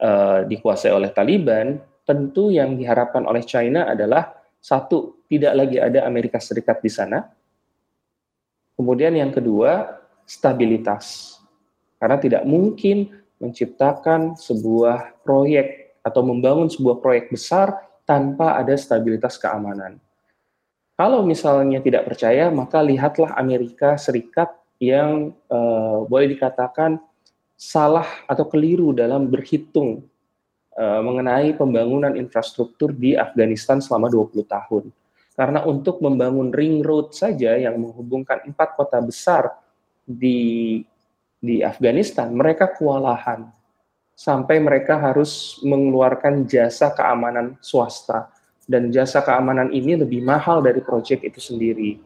[0.01, 6.41] uh, dikuasai oleh Taliban, tentu yang diharapkan oleh China adalah satu, tidak lagi ada Amerika
[6.41, 7.23] Serikat di sana.
[8.75, 11.37] Kemudian yang kedua, stabilitas.
[12.01, 20.01] Karena tidak mungkin menciptakan sebuah proyek atau membangun sebuah proyek besar tanpa ada stabilitas keamanan.
[21.01, 27.01] Kalau misalnya tidak percaya, maka lihatlah Amerika Serikat yang uh, boleh dikatakan
[27.57, 30.05] salah atau keliru dalam berhitung
[30.71, 34.87] Eh, mengenai pembangunan infrastruktur di Afghanistan selama 20 tahun.
[35.35, 39.51] Karena untuk membangun ring road saja yang menghubungkan empat kota besar
[40.07, 40.79] di
[41.43, 43.51] di Afghanistan, mereka kewalahan
[44.15, 48.31] sampai mereka harus mengeluarkan jasa keamanan swasta
[48.71, 51.99] dan jasa keamanan ini lebih mahal dari proyek itu sendiri.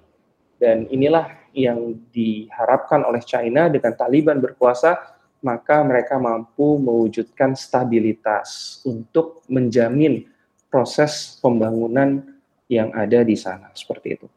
[0.58, 9.46] Dan inilah yang diharapkan oleh China dengan Taliban berkuasa maka mereka mampu mewujudkan stabilitas untuk
[9.46, 10.26] menjamin
[10.74, 12.26] proses pembangunan
[12.66, 14.28] yang ada di sana seperti itu.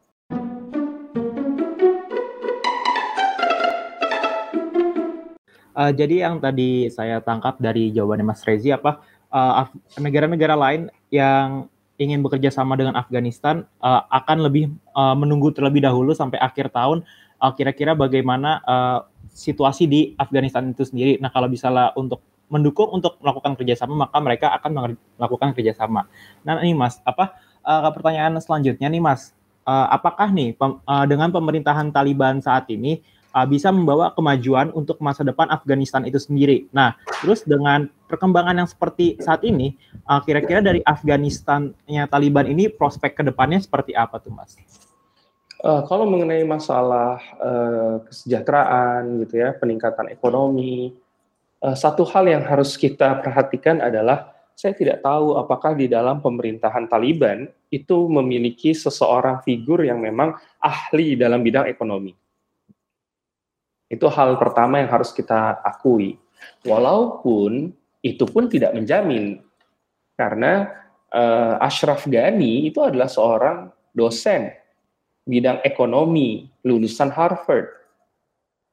[5.73, 9.01] Uh, jadi yang tadi saya tangkap dari jawabannya Mas Rezi apa
[9.33, 9.65] uh,
[9.97, 15.83] negara-negara uh, lain yang ingin bekerja sama dengan Afghanistan uh, akan lebih uh, menunggu terlebih
[15.83, 17.03] dahulu sampai akhir tahun
[17.43, 18.99] uh, kira-kira bagaimana uh,
[19.35, 21.19] situasi di Afghanistan itu sendiri.
[21.19, 26.09] Nah, kalau misalnya untuk mendukung untuk melakukan kerjasama, maka mereka akan melakukan kerjasama.
[26.41, 29.35] Nah, ini Mas, apa uh, pertanyaan selanjutnya nih Mas,
[29.69, 33.05] uh, apakah nih pem, uh, dengan pemerintahan Taliban saat ini
[33.37, 36.65] uh, bisa membawa kemajuan untuk masa depan Afghanistan itu sendiri?
[36.73, 39.77] Nah, terus dengan perkembangan yang seperti saat ini,
[40.09, 44.57] uh, kira-kira dari Afghanistannya Taliban ini prospek ke depannya seperti apa tuh Mas?
[45.61, 50.97] Uh, kalau mengenai masalah uh, kesejahteraan gitu ya, peningkatan ekonomi,
[51.61, 56.91] uh, satu hal yang harus kita perhatikan adalah saya tidak tahu apakah di dalam pemerintahan
[56.91, 62.11] Taliban itu memiliki seseorang figur yang memang ahli dalam bidang ekonomi.
[63.87, 66.19] Itu hal pertama yang harus kita akui.
[66.67, 69.43] Walaupun itu pun tidak menjamin
[70.15, 70.71] karena
[71.11, 74.51] uh, Ashraf Ghani itu adalah seorang dosen
[75.29, 77.69] bidang ekonomi, lulusan Harvard.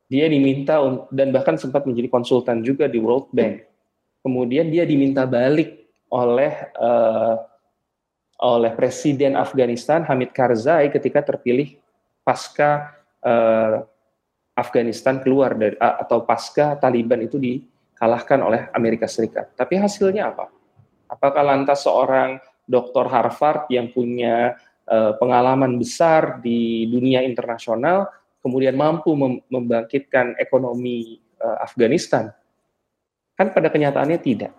[0.06, 0.78] Dia diminta
[1.10, 3.66] dan bahkan sempat menjadi konsultan juga di World Bank.
[4.22, 7.36] Kemudian dia diminta balik oleh uh,
[8.40, 11.74] oleh Presiden Afghanistan Hamid Karzai ketika terpilih
[12.22, 13.82] pasca uh,
[14.56, 17.36] Afghanistan keluar dari atau pasca Taliban itu
[17.96, 19.56] dikalahkan oleh Amerika Serikat.
[19.56, 20.52] Tapi hasilnya apa?
[21.08, 22.36] Apakah lantas seorang
[22.68, 24.52] doktor Harvard yang punya
[24.84, 28.12] uh, pengalaman besar di dunia internasional,
[28.44, 32.28] kemudian mampu mem membangkitkan ekonomi uh, Afghanistan?
[33.32, 34.52] Kan pada kenyataannya tidak.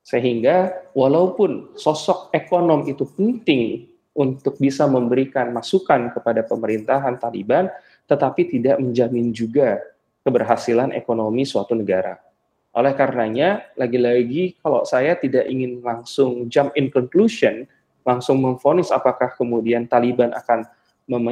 [0.00, 7.68] Sehingga walaupun sosok ekonom itu penting untuk bisa memberikan masukan kepada pemerintahan Taliban,
[8.08, 9.84] tetapi tidak menjamin juga
[10.24, 12.27] keberhasilan ekonomi suatu negara.
[12.76, 17.64] Oleh karenanya, lagi-lagi kalau saya tidak ingin langsung jump in conclusion,
[18.04, 20.68] langsung memfonis apakah kemudian Taliban akan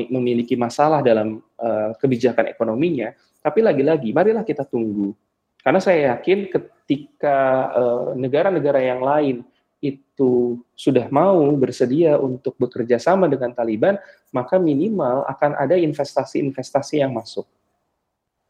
[0.08, 3.12] memiliki masalah dalam uh, kebijakan ekonominya,
[3.44, 5.12] tapi lagi-lagi marilah kita tunggu.
[5.60, 7.38] Karena saya yakin ketika
[7.74, 9.36] eh, negara-negara uh, yang lain
[9.82, 13.98] itu sudah mau bersedia untuk bekerja sama dengan Taliban,
[14.30, 17.44] maka minimal akan ada investasi-investasi yang masuk.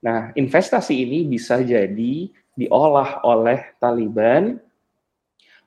[0.05, 4.57] Nah, investasi ini bisa jadi diolah oleh Taliban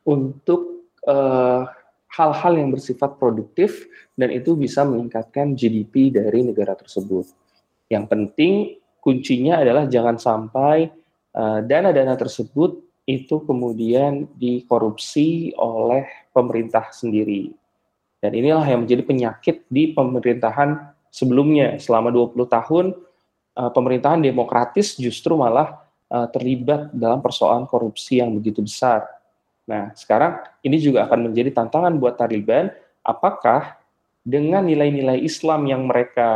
[0.04, 1.70] untuk uh,
[2.10, 3.86] hal-hal yang bersifat produktif
[4.18, 7.30] dan itu bisa meningkatkan GDP dari negara tersebut.
[7.88, 8.54] Yang penting
[9.00, 10.90] kuncinya adalah jangan sampai
[11.38, 17.54] uh, dana-dana tersebut itu kemudian dikorupsi oleh pemerintah sendiri.
[18.20, 22.86] Dan inilah yang menjadi penyakit di pemerintahan sebelumnya selama 20 tahun
[23.58, 29.20] uh, pemerintahan demokratis justru malah uh, terlibat dalam persoalan korupsi yang begitu besar
[29.70, 32.74] Nah, sekarang ini juga akan menjadi tantangan buat Taliban,
[33.06, 33.78] apakah
[34.26, 36.30] dengan nilai-nilai Islam yang mereka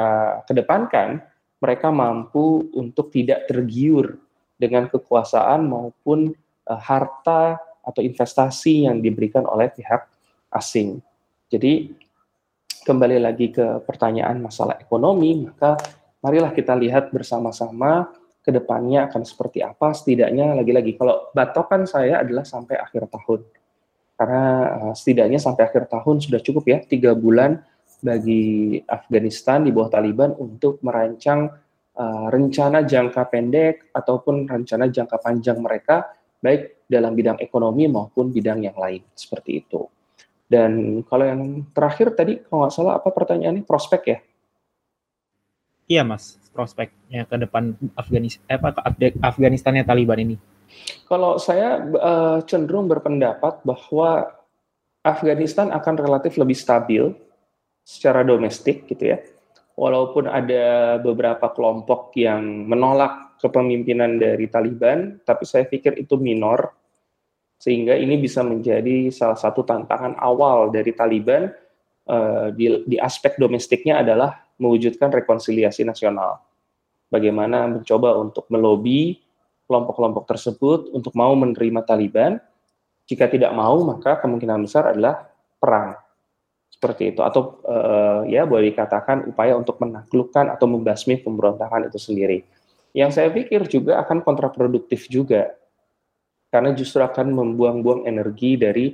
[0.46, 1.18] kedepankan,
[1.58, 4.22] mereka mampu untuk tidak tergiur
[4.62, 6.30] dengan kekuasaan maupun
[6.70, 10.06] uh, harta atau investasi yang diberikan oleh pihak
[10.54, 11.02] asing.
[11.50, 11.90] Jadi
[12.86, 15.74] kembali lagi ke pertanyaan masalah ekonomi, maka
[16.22, 22.44] marilah kita lihat bersama-sama ke depannya akan seperti apa setidaknya lagi-lagi kalau batokan saya adalah
[22.44, 23.42] sampai akhir tahun
[24.20, 24.44] karena
[24.78, 27.64] uh, setidaknya sampai akhir tahun sudah cukup ya tiga bulan
[28.04, 31.48] bagi Afghanistan di bawah Taliban untuk merancang
[31.96, 36.12] uh, rencana jangka pendek ataupun rencana jangka panjang mereka
[36.44, 39.88] baik dalam bidang ekonomi maupun bidang yang lain seperti itu.
[40.44, 44.20] Dan kalau yang terakhir tadi kalau nggak salah apa pertanyaannya prospek ya?
[45.88, 48.72] Iya mas, prospeknya ke depan Afghanis eh, apa
[49.20, 50.36] Afghanistannya Taliban ini?
[51.06, 54.32] Kalau saya uh, cenderung berpendapat bahwa
[55.04, 57.12] Afghanistan akan relatif lebih stabil
[57.84, 59.20] secara domestik gitu ya.
[59.74, 66.72] Walaupun ada beberapa kelompok yang menolak kepemimpinan dari Taliban, tapi saya pikir itu minor
[67.64, 71.48] sehingga ini bisa menjadi salah satu tantangan awal dari Taliban
[72.08, 76.40] uh, di, di aspek domestiknya adalah mewujudkan rekonsiliasi nasional.
[77.10, 79.22] Bagaimana mencoba untuk melobi
[79.70, 82.42] kelompok-kelompok tersebut untuk mau menerima Taliban.
[83.04, 85.28] Jika tidak mau, maka kemungkinan besar adalah
[85.60, 86.00] perang.
[86.72, 87.22] Seperti itu.
[87.22, 92.44] Atau uh, ya boleh dikatakan upaya untuk menaklukkan atau membasmi pemberontakan itu sendiri.
[92.94, 95.54] Yang saya pikir juga akan kontraproduktif juga.
[96.54, 98.94] Karena justru akan membuang-buang energi dari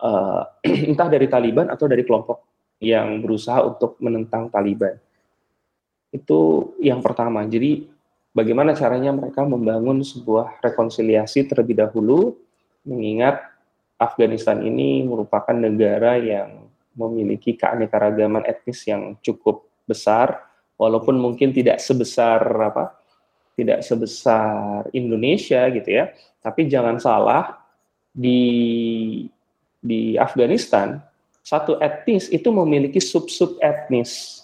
[0.00, 0.42] uh,
[0.90, 2.53] entah dari Taliban atau dari kelompok
[2.84, 5.00] yang berusaha untuk menentang Taliban.
[6.12, 7.42] Itu yang pertama.
[7.48, 7.88] Jadi
[8.36, 12.36] bagaimana caranya mereka membangun sebuah rekonsiliasi terlebih dahulu,
[12.84, 13.40] mengingat
[13.96, 20.46] Afghanistan ini merupakan negara yang memiliki keanekaragaman etnis yang cukup besar,
[20.78, 22.94] walaupun mungkin tidak sebesar apa,
[23.58, 26.14] tidak sebesar Indonesia gitu ya.
[26.38, 27.58] Tapi jangan salah
[28.14, 29.26] di
[29.84, 30.96] di Afghanistan
[31.44, 34.40] satu etnis itu memiliki sub-sub etnis.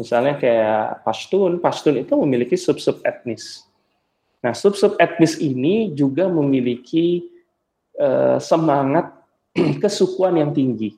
[0.00, 3.68] Misalnya kayak Pashtun, Pashtun itu memiliki sub-sub etnis.
[4.40, 7.28] Nah, sub-sub etnis ini juga memiliki
[8.00, 9.12] uh, semangat
[9.84, 10.96] kesukuan yang tinggi.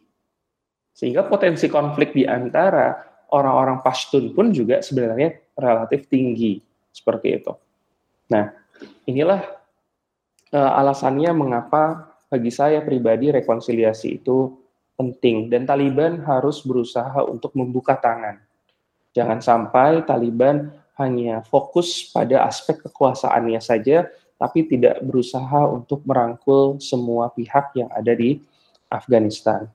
[0.95, 2.95] Sehingga potensi konflik di antara
[3.35, 6.63] orang-orang Pashtun pun juga sebenarnya relatif tinggi
[6.95, 7.53] seperti itu.
[8.31, 8.55] Nah,
[9.05, 9.43] inilah
[10.55, 14.66] uh, alasannya mengapa bagi saya pribadi rekonsiliasi itu
[14.97, 18.41] penting dan Taliban harus berusaha untuk membuka tangan.
[19.13, 24.09] Jangan sampai Taliban hanya fokus pada aspek kekuasaannya saja,
[24.41, 28.41] tapi tidak berusaha untuk merangkul semua pihak yang ada di
[28.89, 29.69] Afghanistan.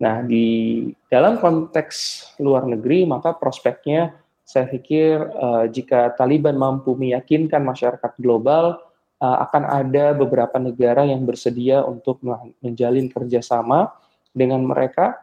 [0.00, 1.96] Nah, di dalam konteks
[2.40, 4.16] luar negeri, maka prospeknya
[4.48, 8.80] saya pikir uh, jika Taliban mampu meyakinkan masyarakat global,
[9.20, 12.24] uh, akan ada beberapa negara yang bersedia untuk
[12.64, 13.92] menjalin kerjasama
[14.30, 15.20] dengan mereka,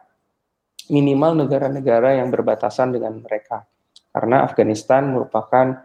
[0.88, 3.68] minimal negara-negara yang berbatasan dengan mereka
[4.18, 5.78] karena Afghanistan merupakan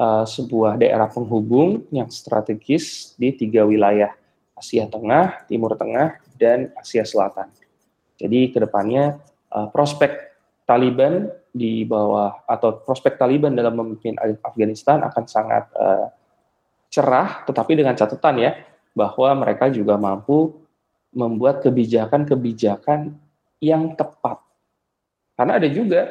[0.00, 4.10] uh, sebuah daerah penghubung yang strategis di tiga wilayah
[4.58, 7.52] Asia Tengah, Timur Tengah, dan Asia Selatan.
[8.18, 9.22] Jadi ke depannya
[9.54, 10.10] uh, prospek
[10.66, 16.10] Taliban di bawah atau prospek Taliban dalam memimpin Afghanistan akan sangat uh,
[16.90, 18.52] cerah, tetapi dengan catatan ya
[18.90, 20.66] bahwa mereka juga mampu
[21.12, 23.16] membuat kebijakan-kebijakan
[23.58, 24.38] yang tepat.
[25.38, 26.08] Karena ada juga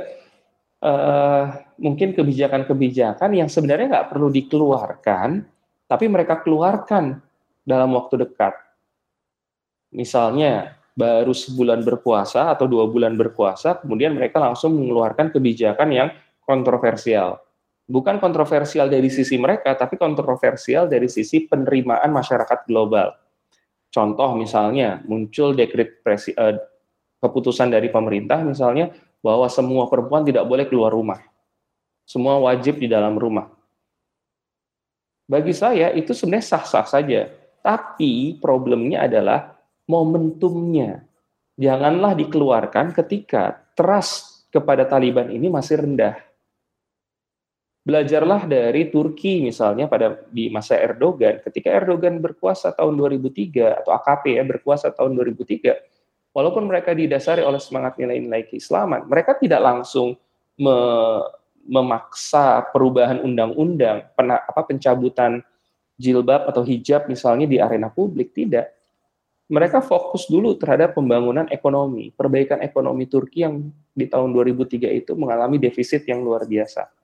[0.82, 1.44] uh,
[1.78, 5.44] mungkin kebijakan-kebijakan yang sebenarnya nggak perlu dikeluarkan,
[5.88, 7.20] tapi mereka keluarkan
[7.68, 8.56] dalam waktu dekat.
[9.92, 16.10] Misalnya baru sebulan berpuasa atau dua bulan berpuasa, kemudian mereka langsung mengeluarkan kebijakan yang
[16.44, 17.44] kontroversial.
[17.88, 23.16] Bukan kontroversial dari sisi mereka, tapi kontroversial dari sisi penerimaan masyarakat global.
[23.98, 26.54] Contoh misalnya muncul dekret presi, uh,
[27.18, 28.94] keputusan dari pemerintah misalnya
[29.26, 31.18] bahwa semua perempuan tidak boleh keluar rumah.
[32.06, 33.50] Semua wajib di dalam rumah.
[35.26, 37.26] Bagi saya itu sebenarnya sah-sah saja.
[37.66, 39.58] Tapi problemnya adalah
[39.90, 41.02] momentumnya.
[41.58, 46.22] Janganlah dikeluarkan ketika trust kepada Taliban ini masih rendah.
[47.88, 54.24] Belajarlah dari Turki misalnya pada di masa Erdogan, ketika Erdogan berkuasa tahun 2003 atau AKP
[54.36, 60.20] ya berkuasa tahun 2003, walaupun mereka didasari oleh semangat nilai-nilai keislaman, mereka tidak langsung
[60.60, 60.76] me
[61.68, 65.44] memaksa perubahan undang-undang, apa pencabutan
[66.00, 68.72] jilbab atau hijab misalnya di arena publik, tidak.
[69.48, 75.56] Mereka fokus dulu terhadap pembangunan ekonomi, perbaikan ekonomi Turki yang di tahun 2003 itu mengalami
[75.56, 76.97] defisit yang luar biasa.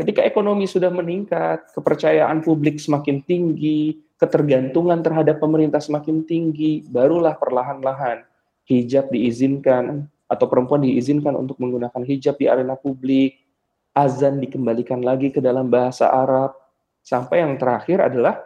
[0.00, 8.24] Ketika ekonomi sudah meningkat, kepercayaan publik semakin tinggi, ketergantungan terhadap pemerintah semakin tinggi, barulah perlahan-lahan
[8.64, 13.44] hijab diizinkan atau perempuan diizinkan untuk menggunakan hijab di arena publik,
[13.92, 16.56] azan dikembalikan lagi ke dalam bahasa Arab,
[17.04, 18.40] sampai yang terakhir adalah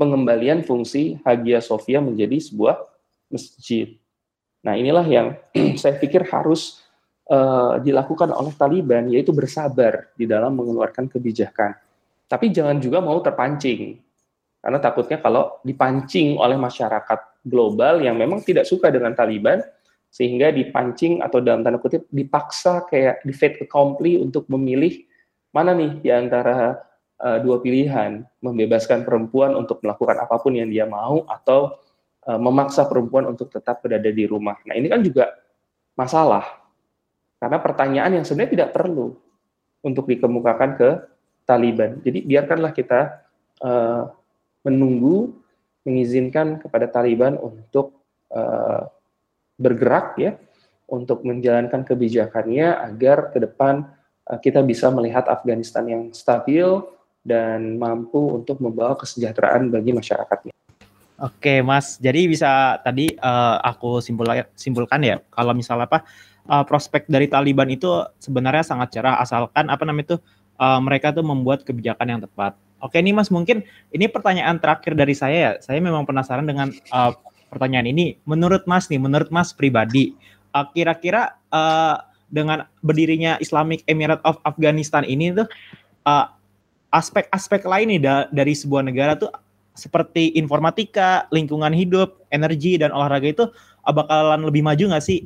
[0.00, 2.80] pengembalian fungsi Hagia Sophia menjadi sebuah
[3.28, 4.00] masjid.
[4.64, 5.36] Nah inilah yang
[5.80, 6.85] saya pikir harus
[7.30, 11.74] uh, dilakukan oleh Taliban, yaitu bersabar di dalam mengeluarkan kebijakan.
[12.26, 14.02] Tapi jangan juga mau terpancing,
[14.66, 19.62] karena takutnya kalau dipancing oleh masyarakat global yang memang tidak suka dengan Taliban
[20.10, 25.06] sehingga dipancing atau dalam tanda kutip dipaksa kayak di fait accompli untuk memilih
[25.54, 26.82] mana nih di antara
[27.22, 31.78] uh, dua pilihan membebaskan perempuan untuk melakukan apa pun yang dia mau atau
[32.26, 34.58] uh, memaksa perempuan untuk tetap berada di rumah.
[34.66, 35.30] Nah ini kan juga
[35.94, 36.65] masalah
[37.36, 39.16] karena pertanyaan yang sebenarnya tidak perlu
[39.84, 40.90] untuk dikemukakan ke
[41.46, 42.02] Taliban.
[42.02, 43.22] Jadi biarkanlah kita
[43.62, 44.10] uh,
[44.66, 45.30] menunggu
[45.86, 48.02] mengizinkan kepada Taliban untuk
[48.34, 48.90] uh,
[49.54, 50.34] bergerak ya
[50.90, 53.86] untuk menjalankan kebijakannya agar ke depan
[54.26, 56.66] uh, kita bisa melihat Afghanistan yang stabil
[57.26, 60.54] dan mampu untuk membawa kesejahteraan bagi masyarakatnya.
[61.16, 61.96] Oke, Mas.
[61.96, 66.04] Jadi bisa tadi uh, aku simpul simpulkan ya kalau misalnya apa
[66.48, 67.88] uh, prospek dari Taliban itu
[68.18, 70.16] sebenarnya sangat cerah asalkan apa namanya itu
[70.58, 72.56] uh, mereka tuh membuat kebijakan yang tepat.
[72.84, 75.52] Oke nih Mas, mungkin ini pertanyaan terakhir dari saya ya.
[75.64, 77.12] Saya memang penasaran dengan uh,
[77.48, 78.20] pertanyaan ini.
[78.28, 80.12] Menurut Mas nih, menurut Mas pribadi,
[80.52, 85.48] uh, kira-kira uh, dengan berdirinya Islamic Emirate of Afghanistan ini tuh
[86.04, 86.26] uh,
[86.92, 89.32] aspek-aspek lain nih da dari sebuah negara tuh
[89.76, 93.44] seperti informatika, lingkungan hidup, energi dan olahraga itu
[93.88, 95.24] uh, bakalan lebih maju nggak sih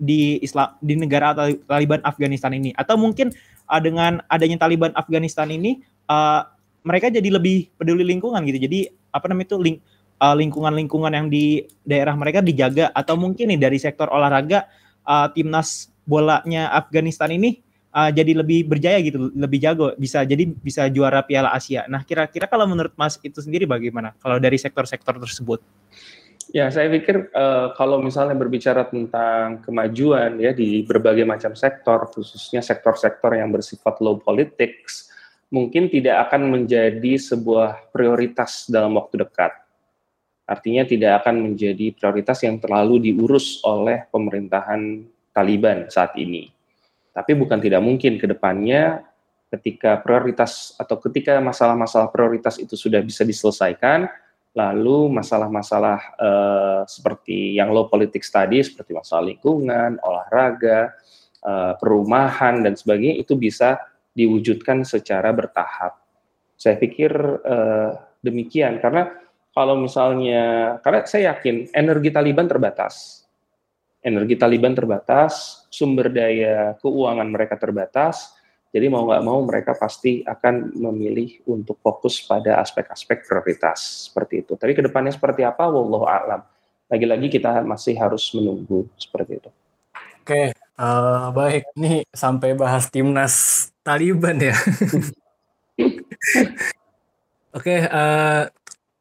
[0.00, 1.36] di Islam di negara
[1.68, 2.72] Taliban Afghanistan ini?
[2.72, 3.28] Atau mungkin
[3.68, 6.48] uh, dengan adanya Taliban Afghanistan ini uh,
[6.82, 8.58] mereka jadi lebih peduli lingkungan gitu.
[8.64, 9.76] Jadi apa namanya itu ling,
[10.18, 14.64] uh, lingkungan-lingkungan yang di daerah mereka dijaga atau mungkin nih dari sektor olahraga
[15.04, 17.60] uh, timnas bolanya Afghanistan ini
[17.94, 21.86] uh, jadi lebih berjaya gitu, lebih jago, bisa jadi bisa juara Piala Asia.
[21.86, 24.14] Nah, kira-kira kalau menurut Mas itu sendiri bagaimana?
[24.18, 25.60] Kalau dari sektor-sektor tersebut?
[26.50, 32.64] Ya, saya pikir uh, kalau misalnya berbicara tentang kemajuan ya di berbagai macam sektor, khususnya
[32.64, 35.12] sektor-sektor yang bersifat low politics,
[35.52, 39.52] mungkin tidak akan menjadi sebuah prioritas dalam waktu dekat.
[40.50, 46.50] Artinya tidak akan menjadi prioritas yang terlalu diurus oleh pemerintahan Taliban saat ini.
[47.14, 49.06] Tapi bukan tidak mungkin ke depannya
[49.50, 54.10] ketika prioritas atau ketika masalah-masalah prioritas itu sudah bisa diselesaikan,
[54.50, 60.90] lalu masalah-masalah uh, seperti yang low politics tadi seperti masalah lingkungan, olahraga,
[61.46, 63.78] uh, perumahan dan sebagainya itu bisa
[64.10, 66.02] diwujudkan secara bertahap.
[66.58, 67.14] Saya pikir
[67.46, 69.14] uh, demikian karena
[69.54, 73.26] kalau misalnya karena saya yakin energi Taliban terbatas.
[74.00, 78.32] Energi Taliban terbatas, sumber daya keuangan mereka terbatas,
[78.70, 84.54] jadi mau nggak mau mereka pasti akan memilih untuk fokus pada aspek-aspek prioritas seperti itu.
[84.54, 86.46] Tapi ke depannya seperti apa, wallahu a'lam.
[86.86, 89.50] Lagi-lagi kita masih harus menunggu seperti itu.
[90.22, 91.66] Oke, uh, baik.
[91.74, 94.54] Nih sampai bahas timnas Taliban ya.
[97.58, 98.46] Oke, uh,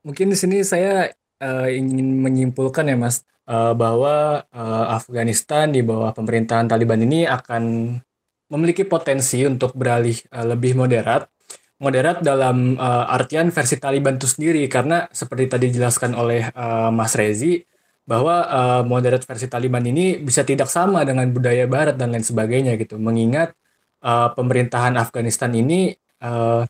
[0.02, 1.14] mungkin di sini saya
[1.46, 7.94] uh, ingin menyimpulkan ya Mas uh, bahwa uh, Afghanistan di bawah pemerintahan Taliban ini akan
[8.50, 11.30] memiliki potensi untuk beralih uh, lebih moderat.
[11.80, 17.16] Moderat dalam uh, artian versi Taliban itu sendiri karena seperti tadi dijelaskan oleh uh, Mas
[17.16, 17.64] Rezi
[18.04, 22.76] bahwa uh, moderat versi Taliban ini bisa tidak sama dengan budaya Barat dan lain sebagainya
[22.76, 23.00] gitu.
[23.00, 23.56] Mengingat
[24.04, 26.66] uh, pemerintahan Afghanistan ini uh,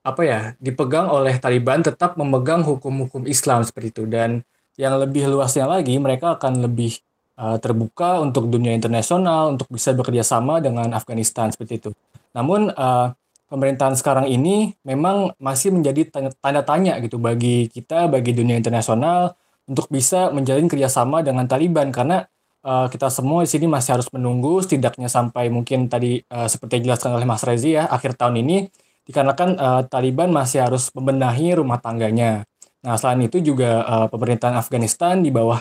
[0.00, 4.40] apa ya dipegang oleh Taliban tetap memegang hukum-hukum Islam seperti itu dan
[4.80, 7.04] yang lebih luasnya lagi mereka akan lebih
[7.40, 11.90] uh, terbuka untuk dunia internasional untuk bisa bekerja sama dengan Afghanistan seperti itu.
[12.36, 13.16] Namun uh,
[13.48, 19.34] pemerintahan sekarang ini memang masih menjadi tanda, tanya gitu bagi kita, bagi dunia internasional
[19.66, 22.28] untuk bisa menjalin kerjasama dengan Taliban karena
[22.62, 27.16] uh, kita semua di sini masih harus menunggu setidaknya sampai mungkin tadi uh, seperti dijelaskan
[27.16, 28.70] oleh Mas Rezi ya akhir tahun ini
[29.10, 32.46] dikarenakan uh, Taliban masih harus membenahi rumah tangganya.
[32.86, 35.58] Nah selain itu juga uh, pemerintahan Afghanistan di bawah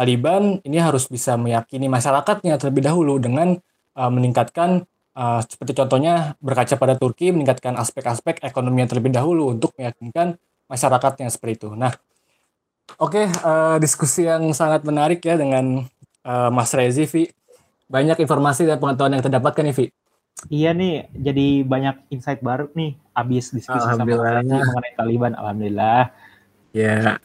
[0.00, 3.60] Taliban ini harus bisa meyakini masyarakatnya terlebih dahulu dengan
[4.00, 9.76] uh, meningkatkan uh, seperti contohnya berkaca pada Turki meningkatkan aspek-aspek ekonomi yang terlebih dahulu untuk
[9.76, 10.40] meyakinkan
[10.72, 11.76] masyarakatnya seperti itu.
[11.76, 11.92] Nah,
[12.96, 15.84] oke okay, uh, diskusi yang sangat menarik ya dengan
[16.24, 17.28] uh, Mas Rezi, Vi.
[17.92, 19.86] Banyak informasi dan pengetahuan yang terdapatkan nih, Vi.
[20.48, 25.36] Iya nih, jadi banyak insight baru nih abis diskusi sama mengenai Taliban.
[25.36, 26.08] Alhamdulillah.
[26.72, 27.20] Ya,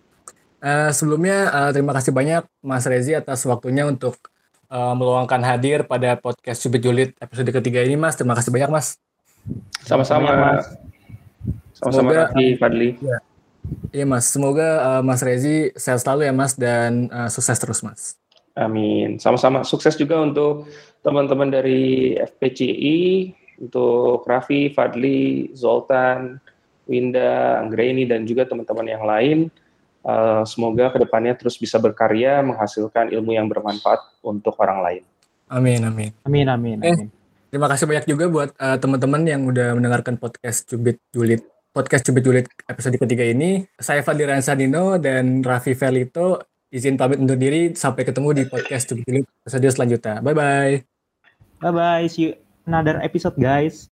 [0.66, 4.18] Uh, sebelumnya uh, terima kasih banyak Mas Rezi atas waktunya untuk
[4.66, 8.18] uh, meluangkan hadir pada podcast Cubit Julid episode ketiga ini Mas.
[8.18, 8.97] Terima kasih banyak Mas.
[9.86, 10.66] Sama-sama Mas.
[11.78, 12.97] Sama-sama Raffi, Fadli.
[12.97, 13.22] Ya.
[13.93, 18.18] Iya Mas, semoga uh, Mas Rezi sehat selalu ya Mas dan uh, sukses terus Mas.
[18.57, 19.22] Amin.
[19.22, 20.66] Sama-sama sukses juga untuk
[21.05, 23.30] teman-teman dari FPCI,
[23.61, 26.41] untuk Raffi, Fadli, Zoltan,
[26.89, 29.53] Winda, Anggreni, dan juga teman-teman yang lain
[30.06, 35.03] Uh, semoga ke depannya terus bisa berkarya, menghasilkan ilmu yang bermanfaat untuk orang lain.
[35.49, 36.12] Amin, amin.
[36.22, 37.08] Amin, amin, eh, amin.
[37.49, 41.41] Terima kasih banyak juga buat uh, teman-teman yang udah mendengarkan podcast Cubit Julid.
[41.74, 43.66] Podcast Cubit Julid episode ketiga ini.
[43.82, 46.38] Saya Fadli Ransadino dan Raffi Felito
[46.70, 47.74] izin pamit undur diri.
[47.74, 50.22] Sampai ketemu di podcast Cubit Julid episode selanjutnya.
[50.22, 50.74] Bye-bye.
[51.66, 52.06] Bye-bye.
[52.14, 52.32] See you
[52.70, 53.76] another episode, guys.